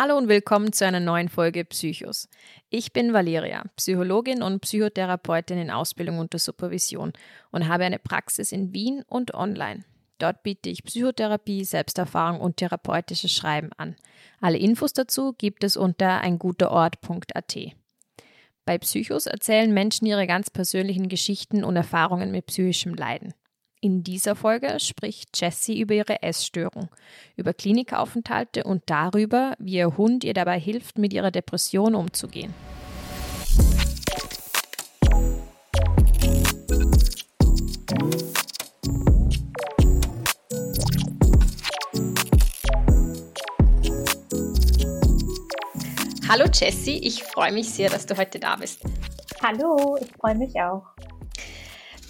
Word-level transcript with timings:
Hallo 0.00 0.16
und 0.16 0.28
willkommen 0.28 0.72
zu 0.72 0.86
einer 0.86 1.00
neuen 1.00 1.28
Folge 1.28 1.64
Psychos. 1.64 2.28
Ich 2.70 2.92
bin 2.92 3.12
Valeria, 3.12 3.64
Psychologin 3.74 4.44
und 4.44 4.60
Psychotherapeutin 4.60 5.58
in 5.58 5.72
Ausbildung 5.72 6.20
unter 6.20 6.38
Supervision 6.38 7.12
und 7.50 7.66
habe 7.66 7.82
eine 7.82 7.98
Praxis 7.98 8.52
in 8.52 8.72
Wien 8.72 9.02
und 9.08 9.34
online. 9.34 9.82
Dort 10.18 10.44
biete 10.44 10.70
ich 10.70 10.84
Psychotherapie, 10.84 11.64
Selbsterfahrung 11.64 12.40
und 12.40 12.58
therapeutisches 12.58 13.32
Schreiben 13.32 13.70
an. 13.76 13.96
Alle 14.40 14.58
Infos 14.58 14.92
dazu 14.92 15.32
gibt 15.32 15.64
es 15.64 15.76
unter 15.76 16.20
einguterort.at. 16.20 17.56
Bei 18.64 18.78
Psychos 18.78 19.26
erzählen 19.26 19.74
Menschen 19.74 20.06
ihre 20.06 20.28
ganz 20.28 20.48
persönlichen 20.48 21.08
Geschichten 21.08 21.64
und 21.64 21.74
Erfahrungen 21.74 22.30
mit 22.30 22.46
psychischem 22.46 22.94
Leiden. 22.94 23.34
In 23.80 24.02
dieser 24.02 24.34
Folge 24.34 24.80
spricht 24.80 25.40
Jessie 25.40 25.80
über 25.80 25.94
ihre 25.94 26.20
Essstörung, 26.20 26.88
über 27.36 27.54
Klinikaufenthalte 27.54 28.64
und 28.64 28.82
darüber, 28.86 29.54
wie 29.60 29.74
ihr 29.74 29.96
Hund 29.96 30.24
ihr 30.24 30.34
dabei 30.34 30.58
hilft, 30.58 30.98
mit 30.98 31.12
ihrer 31.12 31.30
Depression 31.30 31.94
umzugehen. 31.94 32.52
Hallo 46.28 46.46
Jessie, 46.52 46.98
ich 46.98 47.22
freue 47.22 47.52
mich 47.52 47.70
sehr, 47.70 47.90
dass 47.90 48.06
du 48.06 48.16
heute 48.16 48.40
da 48.40 48.56
bist. 48.56 48.82
Hallo, 49.40 49.96
ich 50.00 50.10
freue 50.20 50.34
mich 50.34 50.60
auch. 50.60 50.82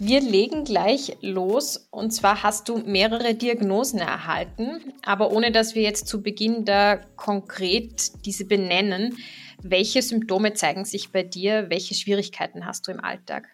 Wir 0.01 0.21
legen 0.21 0.63
gleich 0.63 1.17
los. 1.23 1.89
Und 1.91 2.13
zwar 2.13 2.45
hast 2.45 2.69
du 2.69 2.79
mehrere 2.79 3.35
Diagnosen 3.35 3.99
erhalten, 3.99 4.81
aber 5.05 5.33
ohne 5.33 5.51
dass 5.51 5.75
wir 5.75 5.83
jetzt 5.83 6.07
zu 6.07 6.23
Beginn 6.23 6.65
da 6.65 6.97
konkret 7.17 8.25
diese 8.25 8.47
benennen. 8.47 9.17
Welche 9.61 10.03
Symptome 10.03 10.53
zeigen 10.53 10.85
sich 10.85 11.11
bei 11.11 11.25
dir? 11.25 11.69
Welche 11.69 11.95
Schwierigkeiten 11.95 12.65
hast 12.65 12.87
du 12.87 12.93
im 12.93 13.01
Alltag? 13.03 13.49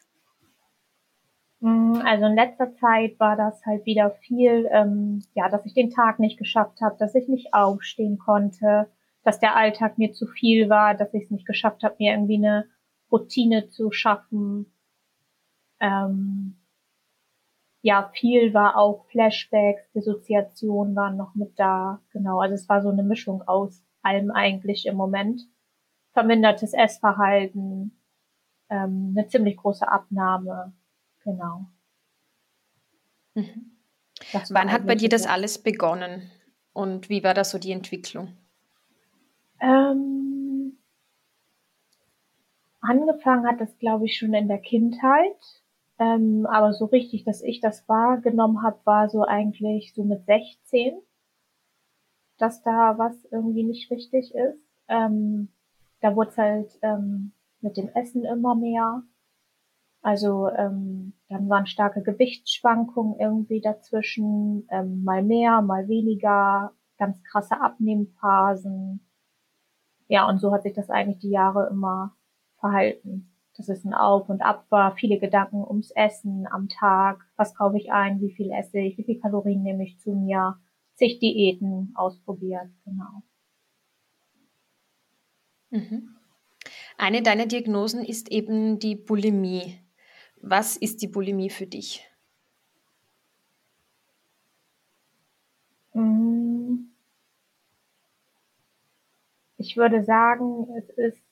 Mm, 1.60 2.02
also 2.04 2.26
in 2.26 2.34
letzter 2.34 2.74
Zeit 2.74 3.18
war 3.18 3.36
das 3.36 3.64
halt 3.64 3.86
wieder 3.86 4.10
viel, 4.10 4.68
ähm, 4.70 5.22
ja, 5.34 5.48
dass 5.48 5.64
ich 5.64 5.72
den 5.72 5.90
Tag 5.90 6.18
nicht 6.18 6.38
geschafft 6.38 6.82
habe, 6.82 6.96
dass 6.98 7.14
ich 7.14 7.26
nicht 7.26 7.54
aufstehen 7.54 8.18
konnte, 8.18 8.90
dass 9.22 9.40
der 9.40 9.56
Alltag 9.56 9.96
mir 9.96 10.12
zu 10.12 10.26
viel 10.26 10.68
war, 10.68 10.94
dass 10.94 11.14
ich 11.14 11.24
es 11.24 11.30
nicht 11.30 11.46
geschafft 11.46 11.82
habe, 11.84 11.96
mir 11.98 12.12
irgendwie 12.12 12.36
eine 12.36 12.66
Routine 13.10 13.70
zu 13.70 13.90
schaffen, 13.92 14.73
ähm, 15.84 16.56
ja, 17.82 18.10
viel 18.14 18.54
war 18.54 18.78
auch 18.78 19.04
Flashbacks, 19.10 19.92
Dissoziation 19.92 20.96
waren 20.96 21.18
noch 21.18 21.34
mit 21.34 21.58
da. 21.58 22.00
Genau, 22.12 22.40
also 22.40 22.54
es 22.54 22.66
war 22.66 22.80
so 22.80 22.88
eine 22.88 23.02
Mischung 23.02 23.42
aus 23.42 23.84
allem 24.02 24.30
eigentlich 24.30 24.86
im 24.86 24.96
Moment. 24.96 25.42
Vermindertes 26.12 26.72
Essverhalten, 26.72 27.94
ähm, 28.70 29.14
eine 29.14 29.28
ziemlich 29.28 29.58
große 29.58 29.86
Abnahme. 29.86 30.72
Genau. 31.24 31.66
Mhm. 33.34 33.72
Wann 34.48 34.72
hat 34.72 34.86
bei 34.86 34.94
dir 34.94 35.10
das 35.10 35.26
alles 35.26 35.62
begonnen 35.62 36.30
und 36.72 37.10
wie 37.10 37.22
war 37.22 37.34
da 37.34 37.44
so 37.44 37.58
die 37.58 37.72
Entwicklung? 37.72 38.34
Ähm, 39.60 40.78
angefangen 42.80 43.46
hat 43.46 43.60
das, 43.60 43.76
glaube 43.78 44.06
ich, 44.06 44.16
schon 44.16 44.32
in 44.32 44.48
der 44.48 44.60
Kindheit. 44.60 45.63
Ähm, 45.98 46.46
aber 46.46 46.72
so 46.72 46.86
richtig, 46.86 47.24
dass 47.24 47.42
ich 47.42 47.60
das 47.60 47.88
wahrgenommen 47.88 48.62
habe, 48.62 48.78
war 48.84 49.08
so 49.08 49.24
eigentlich 49.24 49.94
so 49.94 50.02
mit 50.04 50.24
16, 50.26 50.94
dass 52.38 52.62
da 52.62 52.98
was 52.98 53.24
irgendwie 53.30 53.62
nicht 53.62 53.90
richtig 53.90 54.34
ist. 54.34 54.58
Ähm, 54.88 55.48
da 56.00 56.16
wurde 56.16 56.30
es 56.30 56.38
halt 56.38 56.78
ähm, 56.82 57.32
mit 57.60 57.76
dem 57.76 57.88
Essen 57.90 58.24
immer 58.24 58.54
mehr. 58.56 59.02
Also 60.02 60.48
ähm, 60.48 61.14
dann 61.28 61.48
waren 61.48 61.66
starke 61.66 62.02
Gewichtsschwankungen 62.02 63.18
irgendwie 63.18 63.60
dazwischen, 63.60 64.66
ähm, 64.70 65.04
mal 65.04 65.22
mehr, 65.22 65.62
mal 65.62 65.88
weniger, 65.88 66.72
ganz 66.98 67.22
krasse 67.22 67.60
Abnehmphasen. 67.60 69.00
Ja, 70.08 70.28
und 70.28 70.40
so 70.40 70.52
hat 70.52 70.64
sich 70.64 70.74
das 70.74 70.90
eigentlich 70.90 71.20
die 71.20 71.30
Jahre 71.30 71.68
immer 71.70 72.14
verhalten 72.58 73.33
dass 73.56 73.68
es 73.68 73.84
ein 73.84 73.94
Auf 73.94 74.28
und 74.28 74.42
Ab 74.42 74.66
war, 74.70 74.96
viele 74.96 75.18
Gedanken 75.18 75.64
ums 75.64 75.90
Essen 75.92 76.46
am 76.50 76.68
Tag, 76.68 77.24
was 77.36 77.54
kaufe 77.54 77.76
ich 77.76 77.92
ein, 77.92 78.20
wie 78.20 78.32
viel 78.32 78.50
esse 78.50 78.78
ich, 78.78 78.98
wie 78.98 79.04
viel 79.04 79.20
Kalorien 79.20 79.62
nehme 79.62 79.84
ich 79.84 79.98
zu 79.98 80.12
mir, 80.12 80.58
sich 80.94 81.18
Diäten 81.18 81.92
ausprobiert, 81.94 82.68
genau. 82.84 83.22
Mhm. 85.70 86.16
Eine 86.96 87.22
deiner 87.22 87.46
Diagnosen 87.46 88.04
ist 88.04 88.30
eben 88.30 88.78
die 88.78 88.94
Bulimie. 88.94 89.78
Was 90.40 90.76
ist 90.76 91.02
die 91.02 91.08
Bulimie 91.08 91.50
für 91.50 91.66
dich? 91.66 92.08
Mm. 95.94 96.90
Ich 99.56 99.76
würde 99.76 100.04
sagen, 100.04 100.68
es 100.76 100.88
ist 100.90 101.22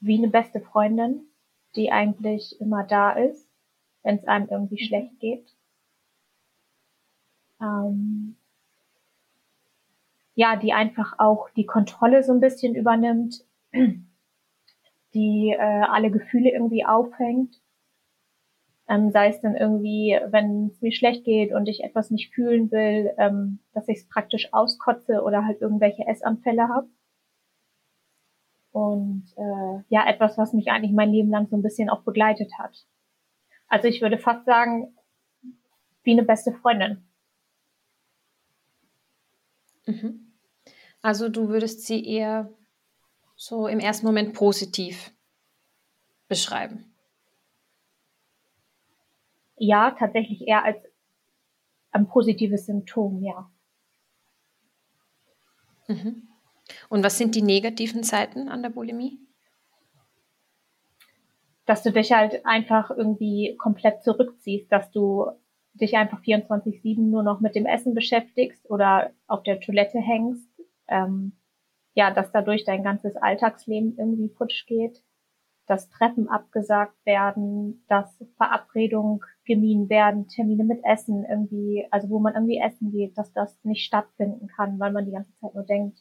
wie 0.00 0.18
eine 0.18 0.28
beste 0.28 0.60
Freundin, 0.60 1.22
die 1.76 1.90
eigentlich 1.90 2.60
immer 2.60 2.84
da 2.84 3.12
ist, 3.12 3.48
wenn 4.02 4.16
es 4.16 4.26
einem 4.26 4.48
irgendwie 4.50 4.84
schlecht 4.84 5.18
geht. 5.20 5.54
Ähm, 7.60 8.36
ja, 10.34 10.56
die 10.56 10.72
einfach 10.72 11.18
auch 11.18 11.50
die 11.50 11.66
Kontrolle 11.66 12.22
so 12.22 12.32
ein 12.32 12.40
bisschen 12.40 12.76
übernimmt, 12.76 13.44
die 15.14 15.50
äh, 15.50 15.58
alle 15.58 16.10
Gefühle 16.10 16.50
irgendwie 16.50 16.84
aufhängt. 16.84 17.60
Ähm, 18.88 19.10
sei 19.10 19.28
es 19.28 19.40
dann 19.40 19.56
irgendwie, 19.56 20.18
wenn 20.30 20.68
es 20.68 20.80
mir 20.80 20.92
schlecht 20.92 21.24
geht 21.24 21.52
und 21.52 21.68
ich 21.68 21.82
etwas 21.84 22.10
nicht 22.10 22.32
fühlen 22.32 22.70
will, 22.70 23.12
ähm, 23.18 23.58
dass 23.74 23.88
ich 23.88 23.98
es 23.98 24.08
praktisch 24.08 24.52
auskotze 24.52 25.22
oder 25.22 25.44
halt 25.44 25.60
irgendwelche 25.60 26.06
Essanfälle 26.06 26.68
habe. 26.68 26.88
Und 28.72 29.24
äh, 29.36 29.82
ja, 29.88 30.06
etwas, 30.06 30.36
was 30.38 30.52
mich 30.52 30.68
eigentlich 30.70 30.92
mein 30.92 31.10
Leben 31.10 31.30
lang 31.30 31.48
so 31.48 31.56
ein 31.56 31.62
bisschen 31.62 31.88
auch 31.88 32.02
begleitet 32.02 32.50
hat. 32.58 32.86
Also 33.68 33.88
ich 33.88 34.00
würde 34.00 34.18
fast 34.18 34.44
sagen, 34.44 34.96
wie 36.02 36.12
eine 36.12 36.24
beste 36.24 36.52
Freundin. 36.52 37.06
Mhm. 39.86 40.32
Also 41.02 41.28
du 41.28 41.48
würdest 41.48 41.86
sie 41.86 42.04
eher 42.04 42.50
so 43.36 43.66
im 43.68 43.78
ersten 43.78 44.06
Moment 44.06 44.34
positiv 44.34 45.12
beschreiben. 46.28 46.92
Ja, 49.56 49.92
tatsächlich 49.92 50.46
eher 50.46 50.64
als 50.64 50.78
ein 51.90 52.06
positives 52.06 52.66
Symptom, 52.66 53.22
ja. 53.22 53.50
Mhm. 55.88 56.28
Und 56.88 57.04
was 57.04 57.18
sind 57.18 57.34
die 57.34 57.42
negativen 57.42 58.02
Seiten 58.02 58.48
an 58.48 58.62
der 58.62 58.70
Bulimie? 58.70 59.18
Dass 61.66 61.82
du 61.82 61.92
dich 61.92 62.12
halt 62.12 62.46
einfach 62.46 62.90
irgendwie 62.90 63.56
komplett 63.58 64.02
zurückziehst, 64.02 64.72
dass 64.72 64.90
du 64.90 65.26
dich 65.74 65.96
einfach 65.96 66.22
24-7 66.22 66.98
nur 66.98 67.22
noch 67.22 67.40
mit 67.40 67.54
dem 67.54 67.66
Essen 67.66 67.94
beschäftigst 67.94 68.68
oder 68.70 69.10
auf 69.26 69.42
der 69.42 69.60
Toilette 69.60 69.98
hängst. 69.98 70.48
Ähm, 70.88 71.32
ja, 71.94 72.12
dass 72.12 72.32
dadurch 72.32 72.64
dein 72.64 72.82
ganzes 72.82 73.16
Alltagsleben 73.16 73.96
irgendwie 73.98 74.28
futsch 74.28 74.66
geht, 74.66 75.02
dass 75.66 75.90
Treffen 75.90 76.28
abgesagt 76.28 76.94
werden, 77.04 77.84
dass 77.88 78.24
Verabredungen 78.36 79.20
gemieden 79.44 79.88
werden, 79.90 80.28
Termine 80.28 80.64
mit 80.64 80.82
Essen 80.84 81.24
irgendwie, 81.28 81.86
also 81.90 82.08
wo 82.08 82.18
man 82.18 82.34
irgendwie 82.34 82.58
essen 82.58 82.90
geht, 82.90 83.18
dass 83.18 83.32
das 83.32 83.62
nicht 83.64 83.84
stattfinden 83.84 84.46
kann, 84.46 84.78
weil 84.78 84.92
man 84.92 85.04
die 85.04 85.12
ganze 85.12 85.34
Zeit 85.36 85.54
nur 85.54 85.64
denkt, 85.64 85.98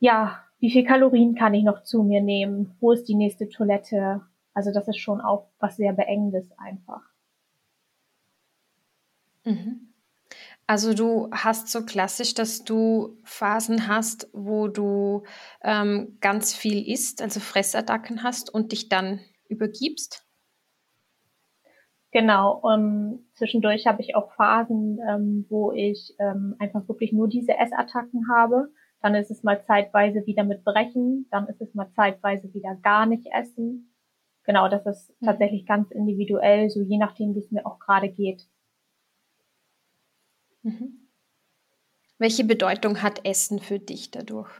ja, 0.00 0.42
wie 0.58 0.70
viel 0.70 0.84
Kalorien 0.84 1.34
kann 1.34 1.54
ich 1.54 1.62
noch 1.62 1.84
zu 1.84 2.02
mir 2.02 2.20
nehmen? 2.20 2.76
Wo 2.80 2.92
ist 2.92 3.04
die 3.04 3.14
nächste 3.14 3.48
Toilette? 3.48 4.22
Also 4.52 4.72
das 4.72 4.88
ist 4.88 4.98
schon 4.98 5.20
auch 5.20 5.48
was 5.58 5.76
sehr 5.76 5.92
Beengendes 5.92 6.50
einfach. 6.58 7.02
Mhm. 9.44 9.92
Also 10.66 10.94
du 10.94 11.28
hast 11.32 11.68
so 11.68 11.84
klassisch, 11.84 12.34
dass 12.34 12.64
du 12.64 13.18
Phasen 13.24 13.88
hast, 13.88 14.28
wo 14.32 14.68
du 14.68 15.24
ähm, 15.62 16.16
ganz 16.20 16.54
viel 16.54 16.88
isst, 16.88 17.22
also 17.22 17.40
Fressattacken 17.40 18.22
hast 18.22 18.52
und 18.52 18.72
dich 18.72 18.88
dann 18.88 19.20
übergibst? 19.48 20.24
Genau, 22.12 22.62
ähm, 22.68 23.26
zwischendurch 23.34 23.86
habe 23.86 24.02
ich 24.02 24.14
auch 24.14 24.32
Phasen, 24.32 24.98
ähm, 25.08 25.46
wo 25.48 25.72
ich 25.72 26.14
ähm, 26.18 26.56
einfach 26.58 26.88
wirklich 26.88 27.12
nur 27.12 27.28
diese 27.28 27.56
Essattacken 27.56 28.28
habe 28.32 28.68
dann 29.02 29.14
ist 29.14 29.30
es 29.30 29.42
mal 29.42 29.64
zeitweise 29.64 30.26
wieder 30.26 30.44
mit 30.44 30.64
Brechen, 30.64 31.26
dann 31.30 31.48
ist 31.48 31.60
es 31.60 31.74
mal 31.74 31.90
zeitweise 31.92 32.52
wieder 32.52 32.76
gar 32.76 33.06
nicht 33.06 33.26
essen. 33.32 33.94
Genau, 34.44 34.68
das 34.68 34.84
ist 34.86 35.10
mhm. 35.20 35.26
tatsächlich 35.26 35.66
ganz 35.66 35.90
individuell, 35.90 36.70
so 36.70 36.82
je 36.82 36.98
nachdem, 36.98 37.34
wie 37.34 37.40
es 37.40 37.50
mir 37.50 37.66
auch 37.66 37.78
gerade 37.78 38.10
geht. 38.10 38.46
Mhm. 40.62 41.08
Welche 42.18 42.44
Bedeutung 42.44 43.00
hat 43.02 43.24
Essen 43.24 43.60
für 43.60 43.78
dich 43.78 44.10
dadurch? 44.10 44.50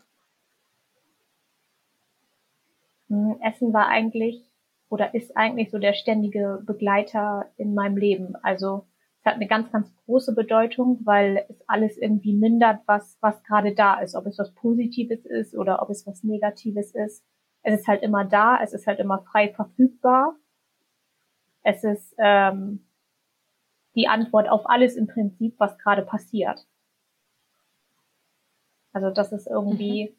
Hm, 3.09 3.39
Essen 3.43 3.73
war 3.75 3.89
eigentlich 3.89 4.51
oder 4.89 5.15
ist 5.15 5.37
eigentlich 5.37 5.71
so 5.71 5.79
der 5.79 5.93
ständige 5.93 6.63
Begleiter 6.65 7.51
in 7.57 7.75
meinem 7.75 7.99
Leben. 7.99 8.35
Also 8.37 8.87
es 9.21 9.27
hat 9.27 9.35
eine 9.35 9.47
ganz, 9.47 9.71
ganz 9.71 9.95
große 10.07 10.35
Bedeutung, 10.35 11.01
weil 11.05 11.45
es 11.51 11.69
alles 11.69 11.99
irgendwie 11.99 12.35
mindert, 12.35 12.81
was, 12.87 13.19
was 13.21 13.43
gerade 13.45 13.75
da 13.75 14.01
ist. 14.01 14.15
Ob 14.15 14.25
es 14.25 14.39
was 14.39 14.55
Positives 14.55 15.27
ist 15.27 15.55
oder 15.55 15.83
ob 15.83 15.91
es 15.91 16.07
was 16.07 16.25
Negatives 16.25 16.95
ist. 16.95 17.23
Es 17.63 17.81
ist 17.81 17.87
halt 17.87 18.03
immer 18.03 18.25
da, 18.25 18.59
es 18.63 18.73
ist 18.73 18.87
halt 18.87 18.99
immer 18.99 19.23
frei 19.31 19.53
verfügbar. 19.53 20.37
Es 21.63 21.85
ist 21.85 22.15
ähm, 22.17 22.87
die 23.95 24.09
Antwort 24.09 24.49
auf 24.49 24.63
alles 24.65 24.97
im 24.97 25.07
Prinzip, 25.07 25.55
was 25.59 25.77
gerade 25.77 26.03
passiert. 26.03 26.67
Also 28.95 29.11
das 29.11 29.33
ist 29.33 29.47
irgendwie, 29.47 30.09
mhm. 30.09 30.17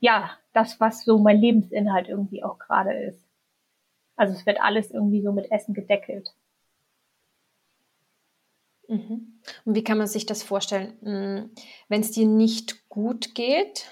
ja, 0.00 0.30
das, 0.52 0.80
was 0.80 1.04
so 1.04 1.18
mein 1.18 1.38
Lebensinhalt 1.38 2.08
irgendwie 2.08 2.42
auch 2.42 2.58
gerade 2.58 2.92
ist. 3.04 3.24
Also 4.16 4.34
es 4.34 4.44
wird 4.46 4.60
alles 4.60 4.90
irgendwie 4.90 5.22
so 5.22 5.32
mit 5.32 5.52
Essen 5.52 5.74
gedeckelt. 5.74 6.34
Mhm. 8.88 9.40
Und 9.64 9.74
wie 9.74 9.84
kann 9.84 9.98
man 9.98 10.06
sich 10.06 10.26
das 10.26 10.42
vorstellen? 10.42 10.94
Hm, 11.02 11.50
Wenn 11.88 12.00
es 12.00 12.10
dir 12.12 12.26
nicht 12.26 12.88
gut 12.88 13.34
geht, 13.34 13.86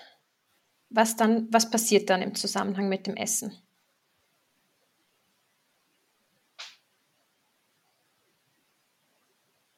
was 0.90 1.16
dann, 1.16 1.48
was 1.52 1.70
passiert 1.70 2.10
dann 2.10 2.22
im 2.22 2.34
Zusammenhang 2.34 2.88
mit 2.88 3.06
dem 3.06 3.16
Essen? 3.16 3.52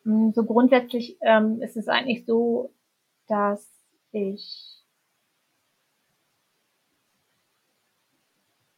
Hm, 0.05 0.33
so 0.35 0.45
grundsätzlich 0.45 1.17
ähm, 1.21 1.61
ist 1.63 1.77
es 1.77 1.89
eigentlich 1.89 2.25
so, 2.27 2.73
dass 3.29 3.69
ich 4.13 4.83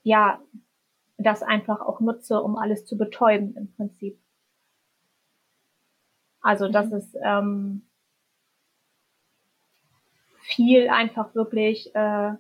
ja 0.03 0.41
das 1.19 1.43
einfach 1.43 1.81
auch 1.83 2.01
nutze, 2.01 2.43
um 2.43 2.57
alles 2.57 2.87
zu 2.87 2.99
betäuben 2.99 3.55
im 3.57 3.73
Prinzip. 3.75 4.19
Also 6.41 6.69
dass 6.69 6.87
mhm. 6.87 6.97
es 6.97 7.15
ähm, 7.23 7.83
viel 10.41 10.89
einfach 10.89 11.35
wirklich 11.35 11.95
äh, 11.95 12.33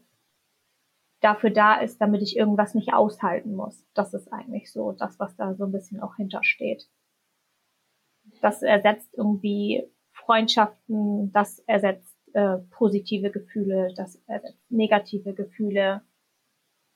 dafür 1.21 1.51
da 1.51 1.81
ist, 1.81 2.01
damit 2.01 2.23
ich 2.23 2.37
irgendwas 2.37 2.75
nicht 2.75 2.93
aushalten 2.93 3.55
muss. 3.55 3.85
Das 3.95 4.15
ist 4.15 4.33
eigentlich 4.33 4.73
so 4.73 4.93
das, 4.93 5.19
was 5.19 5.37
da 5.37 5.55
so 5.55 5.65
ein 5.65 5.73
bisschen 5.73 6.01
auch 6.01 6.17
hintersteht. 6.17 6.89
Das 8.41 8.63
ersetzt 8.63 9.15
irgendwie 9.17 9.85
Freundschaften, 10.13 11.33
das 11.33 11.59
ersetzt 11.61 12.17
äh, 12.33 12.59
positive 12.71 13.31
Gefühle, 13.31 13.93
das 13.97 14.17
ersetzt 14.27 14.71
negative 14.71 15.35
Gefühle, 15.35 16.03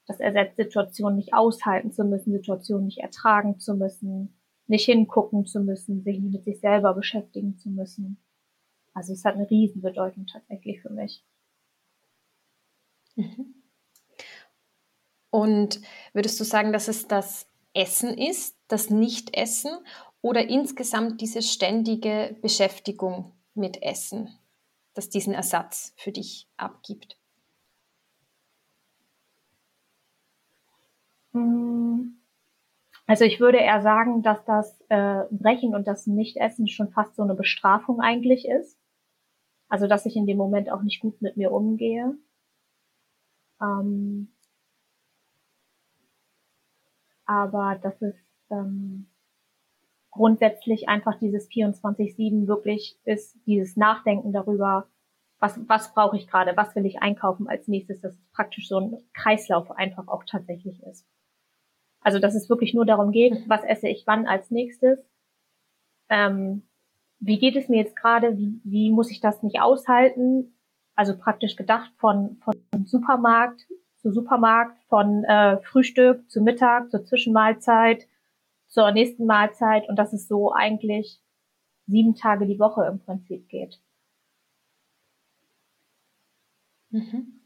das 0.07 0.21
ersetzt 0.21 0.57
Situationen 0.57 1.17
nicht 1.17 1.35
aushalten 1.35 1.93
zu 1.93 2.05
müssen, 2.05 2.33
Situationen 2.33 2.87
nicht 2.87 2.99
ertragen 2.99 3.59
zu 3.59 3.75
müssen, 3.75 4.39
nicht 4.67 4.87
hingucken 4.87 5.47
zu 5.47 5.61
müssen, 5.61 6.03
sich 6.03 6.19
nicht 6.19 6.33
mit 6.33 6.45
sich 6.45 6.61
selber 6.61 6.95
beschäftigen 6.95 7.57
zu 7.59 7.69
müssen. 7.69 8.19
Also 8.95 9.13
es 9.13 9.25
hat 9.25 9.35
eine 9.35 9.51
Riesenbedeutung 9.51 10.27
tatsächlich 10.27 10.81
für 10.81 10.91
mich. 10.91 11.25
Mhm. 13.17 13.55
Und 15.31 15.81
würdest 16.13 16.39
du 16.39 16.45
sagen, 16.45 16.73
dass 16.73 16.89
es 16.89 17.09
das 17.09 17.49
Essen 17.73 18.17
ist, 18.17 18.57
das 18.69 18.89
Nicht-Essen 18.89 19.73
oder 20.23 20.49
insgesamt 20.49 21.21
diese 21.21 21.43
ständige 21.43 22.37
Beschäftigung 22.41 23.33
mit 23.55 23.83
Essen, 23.83 24.29
das 24.95 25.09
diesen 25.09 25.35
Ersatz 25.35 25.93
für 25.97 26.13
dich 26.13 26.49
abgibt? 26.57 27.19
Mm. 31.33 32.24
Also 33.07 33.25
ich 33.25 33.39
würde 33.39 33.59
eher 33.59 33.83
sagen, 33.83 34.23
dass 34.23 34.45
das 34.45 34.81
äh, 34.89 35.25
Brechen 35.31 35.75
und 35.75 35.87
das 35.87 36.07
Nichtessen 36.07 36.69
schon 36.69 36.91
fast 36.91 37.17
so 37.17 37.23
eine 37.23 37.35
Bestrafung 37.35 38.01
eigentlich 38.01 38.49
ist. 38.49 38.79
Also 39.69 39.87
dass 39.87 40.07
ich 40.07 40.17
in 40.17 40.27
dem 40.27 40.39
Moment 40.39 40.71
auch 40.71 40.83
nicht 40.83 41.01
gut 41.01 41.21
mit 41.21 41.37
mir 41.37 41.53
umgehe. 41.53 42.17
Ähm, 43.61 44.33
aber 47.27 47.79
dass 47.83 48.01
es 48.01 48.15
ähm, 48.51 49.09
grundsätzlich 50.11 50.89
einfach 50.89 51.19
dieses 51.19 51.49
24-7 51.51 52.47
wirklich 52.47 52.99
ist, 53.05 53.37
dieses 53.47 53.77
Nachdenken 53.77 54.33
darüber, 54.33 54.89
was, 55.41 55.59
was 55.69 55.93
brauche 55.93 56.17
ich 56.17 56.29
gerade, 56.29 56.57
was 56.57 56.75
will 56.75 56.87
ich 56.87 57.03
einkaufen 57.03 57.49
als 57.49 57.69
nächstes, 57.69 58.01
dass 58.01 58.15
es 58.15 58.31
praktisch 58.33 58.69
so 58.69 58.79
ein 58.79 58.97
Kreislauf 59.13 59.71
einfach 59.73 60.09
auch 60.09 60.25
tatsächlich 60.25 60.83
ist. 60.85 61.07
Also 62.05 62.21
dass 62.21 62.37
es 62.37 62.49
wirklich 62.49 62.75
nur 62.75 62.87
darum 62.87 63.11
geht, 63.11 63.49
was 63.49 63.65
esse 63.65 63.89
ich 63.89 64.05
wann 64.07 64.27
als 64.27 64.53
nächstes. 64.53 65.01
Ähm, 66.09 66.63
wie 67.19 67.39
geht 67.39 67.57
es 67.57 67.69
mir 67.69 67.79
jetzt 67.79 67.97
gerade? 67.97 68.39
Wie, 68.39 68.61
wie 68.63 68.93
muss 68.93 69.11
ich 69.11 69.21
das 69.21 69.43
nicht 69.43 69.61
aushalten? 69.61 70.55
Also 70.95 71.19
praktisch 71.19 71.57
gedacht 71.57 71.91
von, 71.97 72.37
von 72.45 72.55
Supermarkt 72.85 73.67
zu 74.05 74.13
Supermarkt, 74.13 74.79
von 74.91 75.25
äh, 75.25 75.63
Frühstück 75.63 76.31
zu 76.31 76.43
Mittag, 76.43 76.91
zur 76.91 77.07
Zwischenmahlzeit, 77.07 78.07
zur 78.67 78.91
nächsten 78.93 79.25
Mahlzeit 79.25 79.89
und 79.89 79.97
dass 79.97 80.13
es 80.13 80.29
so 80.29 80.53
eigentlich 80.53 81.23
sieben 81.87 82.15
Tage 82.15 82.47
die 82.47 82.59
Woche 82.59 82.85
im 82.85 82.99
Prinzip 82.99 83.49
geht. 83.49 83.81
Mhm. 86.91 87.44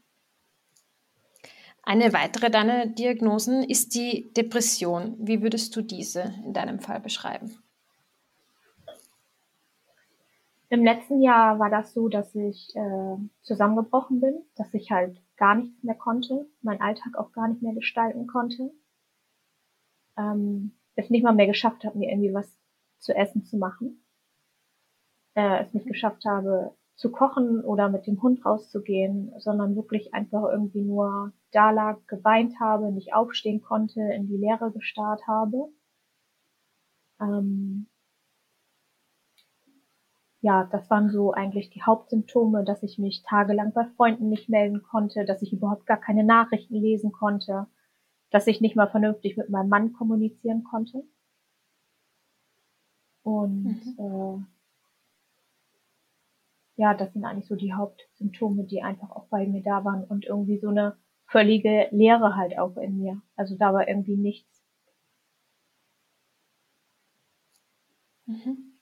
Eine 1.89 2.13
weitere 2.13 2.51
deiner 2.51 2.85
Diagnosen 2.85 3.63
ist 3.63 3.95
die 3.95 4.31
Depression. 4.37 5.15
Wie 5.17 5.41
würdest 5.41 5.75
du 5.75 5.81
diese 5.81 6.35
in 6.45 6.53
deinem 6.53 6.79
Fall 6.79 6.99
beschreiben? 6.99 7.57
Im 10.69 10.83
letzten 10.83 11.19
Jahr 11.19 11.57
war 11.57 11.71
das 11.71 11.95
so, 11.95 12.07
dass 12.07 12.35
ich 12.35 12.75
äh, 12.75 13.17
zusammengebrochen 13.41 14.21
bin, 14.21 14.35
dass 14.55 14.71
ich 14.75 14.91
halt 14.91 15.19
gar 15.35 15.55
nichts 15.55 15.81
mehr 15.81 15.95
konnte, 15.95 16.45
meinen 16.61 16.79
Alltag 16.79 17.17
auch 17.17 17.31
gar 17.31 17.47
nicht 17.47 17.63
mehr 17.63 17.73
gestalten 17.73 18.27
konnte. 18.27 18.71
Ähm, 20.15 20.73
es 20.93 21.09
nicht 21.09 21.23
mal 21.23 21.33
mehr 21.33 21.47
geschafft 21.47 21.85
habe, 21.85 21.97
mir 21.97 22.11
irgendwie 22.11 22.35
was 22.35 22.55
zu 22.99 23.15
essen 23.15 23.45
zu 23.45 23.57
machen. 23.57 24.05
Äh, 25.33 25.63
es 25.63 25.73
nicht 25.73 25.87
geschafft 25.87 26.23
habe, 26.25 26.75
zu 26.99 27.09
kochen 27.11 27.61
oder 27.63 27.87
mit 27.87 28.07
dem 28.07 28.21
Hund 28.21 28.45
rauszugehen, 28.45 29.31
sondern 29.37 29.77
wirklich 29.77 30.13
einfach 30.13 30.43
irgendwie 30.51 30.81
nur 30.81 31.31
da 31.51 31.71
lag, 31.71 31.97
geweint 32.07 32.59
habe, 32.59 32.91
nicht 32.91 33.13
aufstehen 33.13 33.61
konnte, 33.61 34.01
in 34.01 34.27
die 34.27 34.35
Leere 34.35 34.69
gestarrt 34.73 35.25
habe. 35.25 35.69
Ähm 37.21 37.87
ja, 40.41 40.65
das 40.65 40.89
waren 40.89 41.09
so 41.09 41.31
eigentlich 41.31 41.69
die 41.69 41.83
Hauptsymptome, 41.83 42.65
dass 42.65 42.83
ich 42.83 42.99
mich 42.99 43.23
tagelang 43.23 43.71
bei 43.71 43.85
Freunden 43.95 44.27
nicht 44.27 44.49
melden 44.49 44.83
konnte, 44.83 45.23
dass 45.23 45.41
ich 45.41 45.53
überhaupt 45.53 45.85
gar 45.85 45.97
keine 46.01 46.25
Nachrichten 46.25 46.75
lesen 46.75 47.13
konnte, 47.13 47.67
dass 48.29 48.45
ich 48.47 48.59
nicht 48.59 48.75
mal 48.75 48.89
vernünftig 48.89 49.37
mit 49.37 49.49
meinem 49.49 49.69
Mann 49.69 49.93
kommunizieren 49.93 50.65
konnte. 50.65 51.05
Und 53.23 53.63
mhm. 53.63 54.43
äh, 54.43 54.58
ja, 56.79 56.93
das 56.93 57.11
sind 57.11 57.25
eigentlich 57.25 57.47
so 57.47 57.57
die 57.57 57.73
Hauptsymptome, 57.73 58.63
die 58.63 58.81
einfach 58.81 59.11
auch 59.11 59.25
bei 59.25 59.45
mir 59.45 59.61
da 59.61 59.83
waren 59.83 60.05
und 60.05 60.25
irgendwie 60.25 60.59
so 60.59 60.69
eine 60.69 60.95
völlige 61.25 61.89
Leere 61.91 62.37
halt 62.37 62.57
auch 62.57 62.77
in 62.77 62.97
mir. 62.97 63.21
Also 63.35 63.57
da 63.57 63.73
war 63.73 63.89
irgendwie 63.89 64.15
nichts. 64.15 64.63
Mhm. 68.25 68.79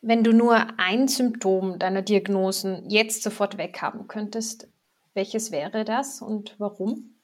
Wenn 0.00 0.22
du 0.22 0.32
nur 0.32 0.78
ein 0.78 1.08
Symptom 1.08 1.80
deiner 1.80 2.02
Diagnosen 2.02 2.88
jetzt 2.88 3.24
sofort 3.24 3.58
weghaben 3.58 4.06
könntest, 4.06 4.70
welches 5.14 5.50
wäre 5.50 5.84
das 5.84 6.22
und 6.22 6.54
warum? 6.60 7.15